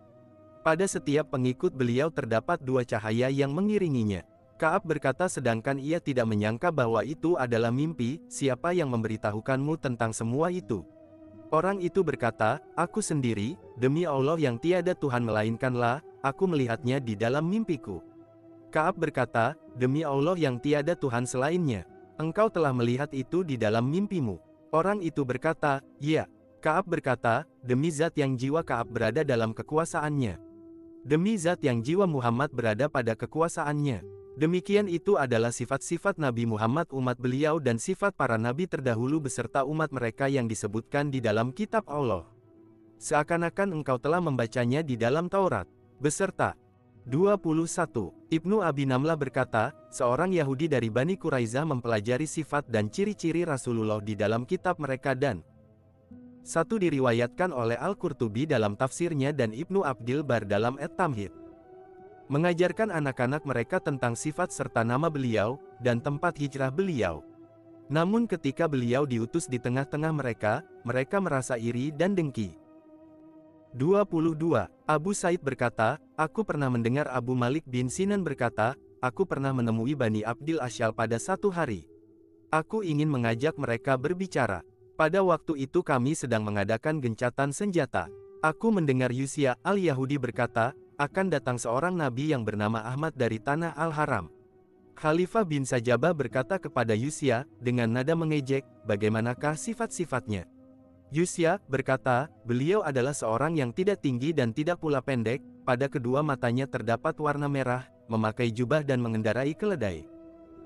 Pada 0.60 0.84
setiap 0.84 1.32
pengikut 1.32 1.72
beliau 1.72 2.12
terdapat 2.12 2.60
dua 2.60 2.84
cahaya 2.84 3.32
yang 3.32 3.56
mengiringinya. 3.56 4.20
Kaab 4.60 4.84
berkata 4.84 5.32
sedangkan 5.32 5.80
ia 5.80 5.96
tidak 5.96 6.28
menyangka 6.28 6.68
bahwa 6.68 7.00
itu 7.08 7.40
adalah 7.40 7.72
mimpi, 7.72 8.20
siapa 8.28 8.76
yang 8.76 8.92
memberitahukanmu 8.92 9.80
tentang 9.80 10.12
semua 10.12 10.52
itu? 10.52 10.84
Orang 11.48 11.80
itu 11.80 12.04
berkata, 12.04 12.60
aku 12.76 13.00
sendiri, 13.00 13.56
demi 13.80 14.04
Allah 14.04 14.36
yang 14.36 14.60
tiada 14.60 14.92
Tuhan 14.92 15.24
melainkanlah, 15.24 16.04
aku 16.20 16.44
melihatnya 16.44 17.00
di 17.00 17.16
dalam 17.16 17.48
mimpiku. 17.48 18.11
Kaab 18.72 18.96
berkata, 18.96 19.52
Demi 19.76 20.00
Allah 20.00 20.32
yang 20.40 20.56
tiada 20.56 20.96
Tuhan 20.96 21.28
selainnya, 21.28 21.84
engkau 22.16 22.48
telah 22.48 22.72
melihat 22.72 23.12
itu 23.12 23.44
di 23.44 23.60
dalam 23.60 23.92
mimpimu. 23.92 24.40
Orang 24.72 25.04
itu 25.04 25.28
berkata, 25.28 25.84
Ya. 26.00 26.24
Kaab 26.62 26.88
berkata, 26.88 27.44
demi 27.60 27.90
zat 27.90 28.14
yang 28.16 28.38
jiwa 28.38 28.62
Kaab 28.62 28.88
berada 28.88 29.26
dalam 29.26 29.50
kekuasaannya. 29.52 30.38
Demi 31.02 31.34
zat 31.34 31.58
yang 31.60 31.82
jiwa 31.82 32.06
Muhammad 32.06 32.54
berada 32.54 32.86
pada 32.86 33.18
kekuasaannya. 33.18 34.06
Demikian 34.38 34.88
itu 34.88 35.20
adalah 35.20 35.52
sifat-sifat 35.52 36.16
Nabi 36.16 36.48
Muhammad 36.48 36.88
umat 36.94 37.20
beliau 37.20 37.60
dan 37.60 37.76
sifat 37.76 38.16
para 38.16 38.40
nabi 38.40 38.64
terdahulu 38.64 39.20
beserta 39.20 39.66
umat 39.68 39.92
mereka 39.92 40.24
yang 40.30 40.48
disebutkan 40.48 41.12
di 41.12 41.20
dalam 41.20 41.52
kitab 41.52 41.84
Allah. 41.84 42.24
Seakan-akan 42.96 43.82
engkau 43.82 44.00
telah 44.00 44.22
membacanya 44.22 44.80
di 44.80 44.96
dalam 44.96 45.28
Taurat. 45.28 45.68
Beserta 46.00 46.56
21. 47.02 48.14
Ibnu 48.30 48.62
Abi 48.62 48.86
Namlah 48.86 49.18
berkata, 49.18 49.74
seorang 49.90 50.30
Yahudi 50.30 50.70
dari 50.70 50.86
Bani 50.86 51.18
Quraizah 51.18 51.66
mempelajari 51.66 52.30
sifat 52.30 52.70
dan 52.70 52.86
ciri-ciri 52.94 53.42
Rasulullah 53.42 53.98
di 53.98 54.14
dalam 54.14 54.46
kitab 54.46 54.78
mereka 54.78 55.18
dan 55.18 55.42
satu 56.46 56.78
diriwayatkan 56.78 57.50
oleh 57.50 57.74
Al-Qurtubi 57.78 58.46
dalam 58.46 58.78
tafsirnya 58.78 59.34
dan 59.34 59.50
Ibnu 59.50 59.82
Abdil 59.82 60.22
Bar 60.22 60.46
dalam 60.46 60.78
Et-Tamhid. 60.78 61.34
Mengajarkan 62.30 62.94
anak-anak 62.94 63.42
mereka 63.46 63.82
tentang 63.82 64.14
sifat 64.14 64.54
serta 64.54 64.86
nama 64.86 65.10
beliau, 65.10 65.58
dan 65.82 65.98
tempat 65.98 66.38
hijrah 66.38 66.70
beliau. 66.70 67.26
Namun 67.90 68.30
ketika 68.30 68.70
beliau 68.70 69.06
diutus 69.06 69.50
di 69.50 69.58
tengah-tengah 69.58 70.14
mereka, 70.14 70.62
mereka 70.86 71.18
merasa 71.18 71.58
iri 71.58 71.90
dan 71.94 72.14
dengki. 72.14 72.62
22. 73.72 74.68
Abu 74.84 75.10
Said 75.16 75.40
berkata, 75.40 75.96
Aku 76.22 76.46
pernah 76.46 76.70
mendengar 76.70 77.10
Abu 77.10 77.34
Malik 77.34 77.66
bin 77.66 77.90
Sinan 77.90 78.22
berkata, 78.22 78.78
Aku 79.02 79.26
pernah 79.26 79.50
menemui 79.50 79.98
Bani 79.98 80.22
Abdil 80.22 80.62
Asyal 80.62 80.94
pada 80.94 81.18
satu 81.18 81.50
hari. 81.50 81.90
Aku 82.46 82.86
ingin 82.86 83.10
mengajak 83.10 83.58
mereka 83.58 83.98
berbicara. 83.98 84.62
Pada 84.94 85.18
waktu 85.26 85.66
itu 85.66 85.82
kami 85.82 86.14
sedang 86.14 86.46
mengadakan 86.46 87.02
gencatan 87.02 87.50
senjata. 87.50 88.06
Aku 88.38 88.70
mendengar 88.70 89.10
Yusya 89.10 89.58
al-Yahudi 89.66 90.22
berkata, 90.22 90.78
akan 90.94 91.26
datang 91.26 91.58
seorang 91.58 91.98
nabi 91.98 92.30
yang 92.30 92.46
bernama 92.46 92.86
Ahmad 92.86 93.18
dari 93.18 93.42
Tanah 93.42 93.74
Al-Haram. 93.74 94.30
Khalifah 94.94 95.42
bin 95.42 95.66
Sajabah 95.66 96.14
berkata 96.14 96.62
kepada 96.62 96.94
Yusya, 96.94 97.50
dengan 97.58 97.90
nada 97.90 98.14
mengejek, 98.14 98.62
bagaimanakah 98.86 99.58
sifat-sifatnya? 99.58 100.46
Yusya 101.12 101.60
berkata, 101.68 102.32
beliau 102.48 102.80
adalah 102.80 103.12
seorang 103.12 103.52
yang 103.52 103.68
tidak 103.68 104.00
tinggi 104.00 104.32
dan 104.32 104.56
tidak 104.56 104.80
pula 104.80 105.04
pendek, 105.04 105.44
pada 105.60 105.84
kedua 105.84 106.24
matanya 106.24 106.64
terdapat 106.64 107.12
warna 107.20 107.52
merah, 107.52 107.84
memakai 108.08 108.48
jubah 108.48 108.80
dan 108.80 109.04
mengendarai 109.04 109.52
keledai. 109.52 110.08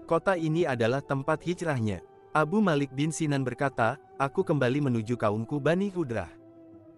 Kota 0.07 0.39
ini 0.39 0.63
adalah 0.63 1.03
tempat 1.03 1.43
hijrahnya. 1.43 1.99
Abu 2.31 2.63
Malik 2.63 2.95
bin 2.95 3.11
Sinan 3.11 3.43
berkata, 3.43 3.99
aku 4.23 4.47
kembali 4.47 4.87
menuju 4.87 5.19
kaumku 5.19 5.59
Bani 5.59 5.91
Hudrah. 5.91 6.31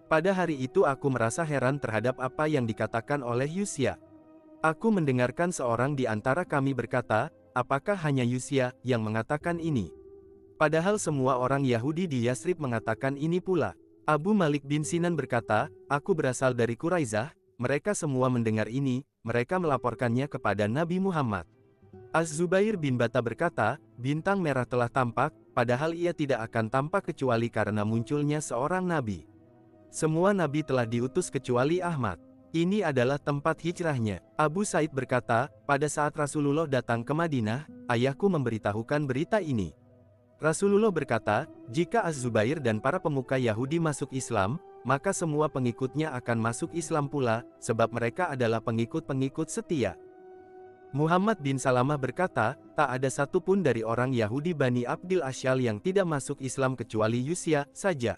Pada 0.05 0.29
hari 0.29 0.53
itu 0.61 0.85
aku 0.85 1.09
merasa 1.09 1.41
heran 1.41 1.81
terhadap 1.81 2.21
apa 2.21 2.45
yang 2.45 2.69
dikatakan 2.69 3.25
oleh 3.25 3.49
Yusya. 3.49 3.97
Aku 4.61 4.93
mendengarkan 4.93 5.49
seorang 5.49 5.97
di 5.97 6.05
antara 6.05 6.45
kami 6.45 6.77
berkata, 6.77 7.33
apakah 7.57 7.97
hanya 7.97 8.21
Yusya 8.21 8.77
yang 8.85 9.01
mengatakan 9.01 9.57
ini? 9.57 9.98
Padahal 10.59 10.99
semua 10.99 11.39
orang 11.39 11.63
Yahudi 11.63 12.03
di 12.03 12.27
Yasrib 12.27 12.59
mengatakan 12.59 13.15
ini 13.15 13.39
pula. 13.39 13.79
Abu 14.03 14.35
Malik 14.35 14.67
bin 14.67 14.83
Sinan 14.83 15.15
berkata, 15.15 15.71
Aku 15.87 16.11
berasal 16.11 16.51
dari 16.51 16.75
Quraizah, 16.75 17.31
mereka 17.55 17.95
semua 17.95 18.27
mendengar 18.27 18.67
ini, 18.67 19.07
mereka 19.23 19.55
melaporkannya 19.55 20.27
kepada 20.27 20.67
Nabi 20.67 20.99
Muhammad. 20.99 21.47
Az-Zubair 22.11 22.75
bin 22.75 22.99
Bata 22.99 23.23
berkata, 23.23 23.79
bintang 23.95 24.43
merah 24.43 24.67
telah 24.67 24.91
tampak, 24.91 25.31
padahal 25.55 25.95
ia 25.95 26.11
tidak 26.11 26.51
akan 26.51 26.67
tampak 26.67 27.07
kecuali 27.15 27.47
karena 27.47 27.87
munculnya 27.87 28.43
seorang 28.43 28.83
nabi. 28.83 29.23
Semua 29.87 30.35
nabi 30.35 30.59
telah 30.59 30.83
diutus 30.83 31.31
kecuali 31.31 31.79
Ahmad. 31.79 32.19
Ini 32.51 32.83
adalah 32.83 33.15
tempat 33.15 33.63
hijrahnya. 33.63 34.19
Abu 34.35 34.67
Said 34.67 34.91
berkata, 34.91 35.47
pada 35.63 35.87
saat 35.87 36.11
Rasulullah 36.19 36.67
datang 36.67 37.05
ke 37.07 37.15
Madinah, 37.15 37.63
ayahku 37.87 38.27
memberitahukan 38.27 39.07
berita 39.07 39.39
ini. 39.39 39.78
Rasulullah 40.39 40.87
berkata, 40.87 41.51
jika 41.67 41.99
Az-Zubair 42.07 42.63
dan 42.63 42.79
para 42.79 42.95
pemuka 42.95 43.35
Yahudi 43.35 43.75
masuk 43.75 44.15
Islam, 44.15 44.55
maka 44.87 45.11
semua 45.11 45.51
pengikutnya 45.51 46.15
akan 46.15 46.39
masuk 46.39 46.71
Islam 46.71 47.11
pula, 47.11 47.43
sebab 47.59 47.91
mereka 47.91 48.31
adalah 48.31 48.63
pengikut-pengikut 48.63 49.51
setia. 49.51 49.99
Muhammad 50.95 51.43
bin 51.43 51.59
Salamah 51.59 51.99
berkata, 51.99 52.55
tak 52.73 52.87
ada 52.87 53.11
satupun 53.11 53.59
dari 53.59 53.83
orang 53.83 54.15
Yahudi 54.15 54.55
Bani 54.55 54.87
Abdil 54.87 55.21
Asyal 55.27 55.59
yang 55.59 55.77
tidak 55.83 56.07
masuk 56.07 56.39
Islam 56.39 56.79
kecuali 56.79 57.19
Yusya 57.19 57.67
saja. 57.75 58.15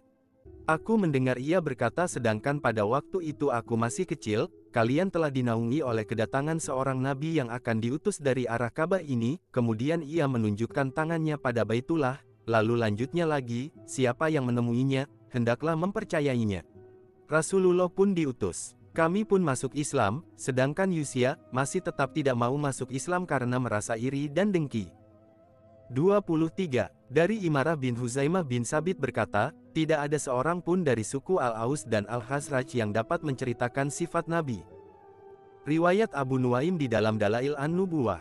Aku 0.70 1.02
mendengar 1.02 1.42
ia 1.42 1.58
berkata 1.58 2.06
sedangkan 2.06 2.62
pada 2.62 2.86
waktu 2.86 3.34
itu 3.34 3.50
aku 3.50 3.74
masih 3.74 4.06
kecil, 4.06 4.46
kalian 4.72 5.12
telah 5.12 5.28
dinaungi 5.28 5.84
oleh 5.84 6.08
kedatangan 6.08 6.58
seorang 6.64 7.04
nabi 7.04 7.38
yang 7.38 7.52
akan 7.52 7.84
diutus 7.84 8.18
dari 8.18 8.48
arah 8.48 8.72
Ka'bah 8.72 9.04
ini, 9.04 9.38
kemudian 9.52 10.00
ia 10.00 10.26
menunjukkan 10.26 10.96
tangannya 10.96 11.36
pada 11.36 11.68
Baitullah, 11.68 12.24
lalu 12.48 12.80
lanjutnya 12.80 13.28
lagi, 13.28 13.76
siapa 13.84 14.32
yang 14.32 14.48
menemuinya, 14.48 15.12
hendaklah 15.30 15.76
mempercayainya. 15.76 16.64
Rasulullah 17.28 17.92
pun 17.92 18.16
diutus. 18.16 18.76
Kami 18.92 19.24
pun 19.24 19.40
masuk 19.40 19.72
Islam, 19.80 20.20
sedangkan 20.36 20.92
Yusya 20.92 21.40
masih 21.56 21.80
tetap 21.80 22.12
tidak 22.12 22.36
mau 22.36 22.52
masuk 22.60 22.92
Islam 22.92 23.24
karena 23.24 23.56
merasa 23.56 23.96
iri 23.96 24.28
dan 24.28 24.52
dengki. 24.52 24.92
23. 25.96 26.92
Dari 27.12 27.44
Imarah 27.44 27.80
bin 27.80 27.96
Huzaimah 27.96 28.44
bin 28.44 28.68
Sabit 28.68 29.00
berkata, 29.00 29.56
tidak 29.72 30.12
ada 30.12 30.20
seorang 30.20 30.60
pun 30.60 30.84
dari 30.84 31.02
suku 31.02 31.40
Al-Aus 31.40 31.88
dan 31.88 32.04
Al-Khazraj 32.12 32.68
yang 32.76 32.92
dapat 32.92 33.24
menceritakan 33.24 33.88
sifat 33.88 34.28
Nabi. 34.28 34.60
Riwayat 35.64 36.12
Abu 36.12 36.36
Nuaim 36.36 36.76
di 36.76 36.92
dalam 36.92 37.16
Dalail 37.16 37.56
An-Nubuwah. 37.56 38.20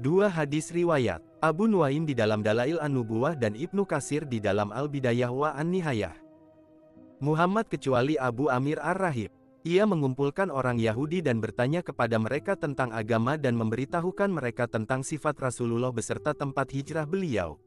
Dua 0.00 0.32
hadis 0.32 0.72
riwayat, 0.72 1.20
Abu 1.44 1.68
Nuaim 1.68 2.08
di 2.08 2.16
dalam 2.16 2.40
Dalail 2.40 2.80
An-Nubuwah 2.80 3.36
dan 3.36 3.52
Ibnu 3.52 3.84
Kasir 3.84 4.24
di 4.24 4.40
dalam 4.40 4.72
Al-Bidayah 4.72 5.28
wa 5.28 5.52
An-Nihayah. 5.52 6.16
Muhammad 7.20 7.68
kecuali 7.68 8.16
Abu 8.16 8.48
Amir 8.48 8.80
Ar-Rahib. 8.80 9.30
Ia 9.62 9.86
mengumpulkan 9.86 10.50
orang 10.50 10.74
Yahudi 10.80 11.22
dan 11.22 11.38
bertanya 11.38 11.86
kepada 11.86 12.18
mereka 12.18 12.58
tentang 12.58 12.90
agama 12.90 13.38
dan 13.38 13.54
memberitahukan 13.54 14.26
mereka 14.26 14.66
tentang 14.66 15.06
sifat 15.06 15.38
Rasulullah 15.38 15.94
beserta 15.94 16.34
tempat 16.34 16.74
hijrah 16.74 17.06
beliau. 17.06 17.62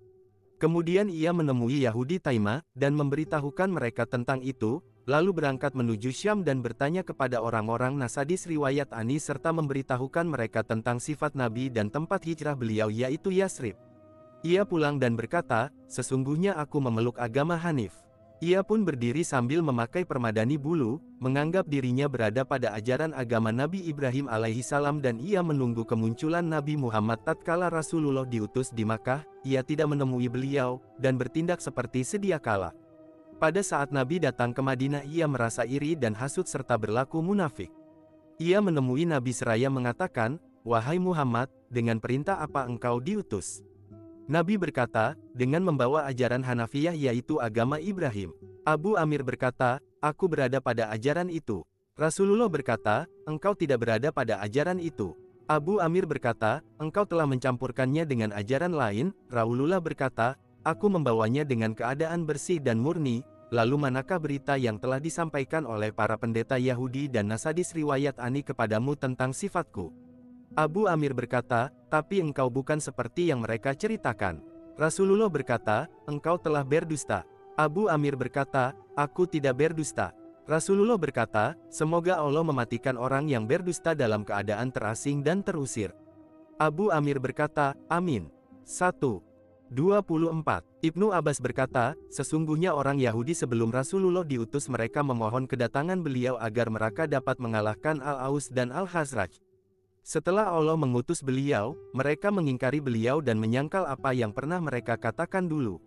Kemudian 0.65 1.13
ia 1.13 1.29
menemui 1.29 1.85
Yahudi 1.85 2.17
Taima, 2.17 2.65
dan 2.73 2.97
memberitahukan 2.97 3.69
mereka 3.69 4.09
tentang 4.09 4.41
itu, 4.41 4.81
lalu 5.05 5.37
berangkat 5.37 5.77
menuju 5.77 6.09
Syam 6.09 6.41
dan 6.41 6.65
bertanya 6.65 7.05
kepada 7.05 7.37
orang-orang 7.37 7.93
Nasadis 7.93 8.49
riwayat 8.49 8.89
Ani 8.89 9.21
serta 9.21 9.53
memberitahukan 9.53 10.25
mereka 10.25 10.65
tentang 10.65 10.97
sifat 10.97 11.37
Nabi 11.37 11.69
dan 11.69 11.93
tempat 11.93 12.25
hijrah 12.25 12.57
beliau 12.57 12.89
yaitu 12.89 13.29
Yasrib. 13.29 13.77
Ia 14.41 14.65
pulang 14.65 14.97
dan 14.97 15.13
berkata, 15.13 15.69
sesungguhnya 15.85 16.57
aku 16.57 16.81
memeluk 16.81 17.21
agama 17.21 17.61
Hanif. 17.61 18.04
Ia 18.43 18.67
pun 18.67 18.83
berdiri 18.83 19.23
sambil 19.23 19.63
memakai 19.63 20.03
permadani 20.03 20.59
bulu, 20.59 20.99
menganggap 21.23 21.71
dirinya 21.71 22.11
berada 22.11 22.43
pada 22.43 22.75
ajaran 22.75 23.15
agama 23.15 23.47
Nabi 23.55 23.79
Ibrahim 23.87 24.27
alaihi 24.27 24.59
salam 24.59 24.99
dan 24.99 25.23
ia 25.23 25.39
menunggu 25.39 25.87
kemunculan 25.87 26.43
Nabi 26.43 26.75
Muhammad 26.75 27.23
tatkala 27.23 27.71
Rasulullah 27.71 28.27
diutus 28.27 28.75
di 28.75 28.83
Makkah, 28.83 29.23
ia 29.47 29.63
tidak 29.63 29.87
menemui 29.87 30.27
beliau, 30.27 30.83
dan 30.99 31.15
bertindak 31.15 31.63
seperti 31.63 32.03
sedia 32.03 32.35
kala. 32.35 32.75
Pada 33.39 33.63
saat 33.63 33.95
Nabi 33.95 34.19
datang 34.19 34.51
ke 34.51 34.59
Madinah 34.59 35.07
ia 35.07 35.31
merasa 35.31 35.63
iri 35.63 35.95
dan 35.95 36.11
hasut 36.11 36.43
serta 36.43 36.75
berlaku 36.75 37.23
munafik. 37.23 37.71
Ia 38.35 38.59
menemui 38.59 39.07
Nabi 39.07 39.31
seraya 39.31 39.71
mengatakan, 39.71 40.43
Wahai 40.67 40.99
Muhammad, 40.99 41.47
dengan 41.71 42.03
perintah 42.03 42.43
apa 42.43 42.67
engkau 42.67 42.99
diutus? 42.99 43.63
Nabi 44.25 44.57
berkata, 44.57 45.13
dengan 45.37 45.61
membawa 45.61 46.09
ajaran 46.09 46.41
Hanafiyah 46.41 46.97
yaitu 46.97 47.37
agama 47.37 47.77
Ibrahim. 47.77 48.33
Abu 48.65 48.97
Amir 48.97 49.21
berkata, 49.21 49.77
aku 50.01 50.25
berada 50.25 50.57
pada 50.57 50.89
ajaran 50.89 51.29
itu. 51.29 51.61
Rasulullah 51.93 52.49
berkata, 52.49 53.05
engkau 53.29 53.53
tidak 53.53 53.85
berada 53.85 54.09
pada 54.09 54.41
ajaran 54.41 54.81
itu. 54.81 55.13
Abu 55.45 55.77
Amir 55.77 56.09
berkata, 56.09 56.65
engkau 56.81 57.05
telah 57.05 57.29
mencampurkannya 57.29 58.01
dengan 58.09 58.33
ajaran 58.33 58.73
lain. 58.73 59.13
Rasulullah 59.29 59.77
berkata, 59.77 60.41
aku 60.65 60.89
membawanya 60.89 61.45
dengan 61.45 61.77
keadaan 61.77 62.25
bersih 62.25 62.57
dan 62.57 62.81
murni. 62.81 63.21
Lalu 63.53 63.77
manakah 63.77 64.17
berita 64.17 64.57
yang 64.57 64.81
telah 64.81 64.97
disampaikan 64.97 65.69
oleh 65.69 65.93
para 65.93 66.17
pendeta 66.17 66.57
Yahudi 66.57 67.13
dan 67.13 67.29
Nasadis 67.29 67.77
riwayat 67.77 68.17
Ani 68.17 68.41
kepadamu 68.41 68.97
tentang 68.97 69.37
sifatku? 69.37 69.93
Abu 70.55 70.87
Amir 70.87 71.11
berkata, 71.11 71.67
tapi 71.91 72.23
engkau 72.23 72.47
bukan 72.47 72.79
seperti 72.79 73.27
yang 73.27 73.43
mereka 73.43 73.75
ceritakan. 73.75 74.39
Rasulullah 74.79 75.27
berkata, 75.27 75.91
engkau 76.07 76.39
telah 76.39 76.63
berdusta. 76.63 77.27
Abu 77.59 77.91
Amir 77.91 78.15
berkata, 78.15 78.71
aku 78.95 79.27
tidak 79.27 79.59
berdusta. 79.59 80.15
Rasulullah 80.47 80.95
berkata, 80.95 81.59
semoga 81.67 82.15
Allah 82.15 82.39
mematikan 82.39 82.95
orang 82.95 83.27
yang 83.27 83.43
berdusta 83.43 83.91
dalam 83.91 84.23
keadaan 84.23 84.71
terasing 84.71 85.19
dan 85.19 85.43
terusir. 85.43 85.91
Abu 86.55 86.87
Amir 86.87 87.19
berkata, 87.19 87.75
amin. 87.91 88.31
1. 88.63 88.95
24. 89.75 90.63
Ibnu 90.87 91.11
Abbas 91.11 91.43
berkata, 91.43 91.99
sesungguhnya 92.07 92.71
orang 92.71 92.95
Yahudi 92.95 93.35
sebelum 93.35 93.75
Rasulullah 93.75 94.23
diutus 94.23 94.71
mereka 94.71 95.03
memohon 95.03 95.51
kedatangan 95.51 95.99
beliau 95.99 96.39
agar 96.39 96.71
mereka 96.71 97.11
dapat 97.11 97.43
mengalahkan 97.43 97.99
Al-Aus 97.99 98.47
dan 98.47 98.71
Al-Khazraj. 98.71 99.44
Setelah 100.05 100.53
Allah 100.53 100.77
mengutus 100.77 101.25
beliau, 101.25 101.73
mereka 101.89 102.29
mengingkari 102.29 102.77
beliau 102.77 103.25
dan 103.25 103.41
menyangkal 103.41 103.89
apa 103.89 104.13
yang 104.13 104.29
pernah 104.29 104.61
mereka 104.61 105.01
katakan 105.01 105.49
dulu. 105.49 105.81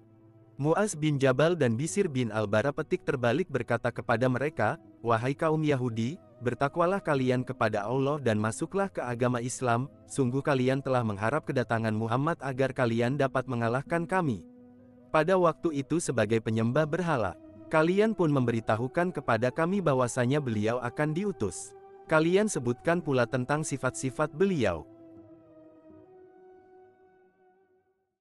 Muaz 0.59 0.98
bin 0.98 1.22
Jabal 1.22 1.54
dan 1.54 1.78
Bisir 1.78 2.11
bin 2.11 2.35
Al-Bara 2.35 2.74
petik 2.74 3.07
terbalik 3.07 3.46
berkata 3.46 3.94
kepada 3.94 4.26
mereka, 4.26 4.74
Wahai 5.07 5.38
kaum 5.38 5.62
Yahudi, 5.62 6.18
bertakwalah 6.42 6.98
kalian 6.98 7.46
kepada 7.46 7.87
Allah 7.87 8.18
dan 8.18 8.42
masuklah 8.42 8.90
ke 8.90 8.98
agama 8.98 9.38
Islam, 9.38 9.87
sungguh 10.11 10.42
kalian 10.42 10.83
telah 10.83 11.07
mengharap 11.07 11.46
kedatangan 11.46 11.94
Muhammad 11.94 12.42
agar 12.42 12.74
kalian 12.74 13.14
dapat 13.14 13.46
mengalahkan 13.46 14.02
kami. 14.02 14.42
Pada 15.14 15.38
waktu 15.38 15.87
itu 15.87 16.02
sebagai 16.02 16.42
penyembah 16.42 16.90
berhala, 16.90 17.38
kalian 17.70 18.18
pun 18.18 18.35
memberitahukan 18.35 19.14
kepada 19.14 19.54
kami 19.54 19.78
bahwasanya 19.78 20.42
beliau 20.42 20.83
akan 20.83 21.14
diutus. 21.14 21.78
Kalian 22.09 22.49
sebutkan 22.49 23.05
pula 23.05 23.29
tentang 23.29 23.61
sifat-sifat 23.61 24.33
beliau. 24.33 24.88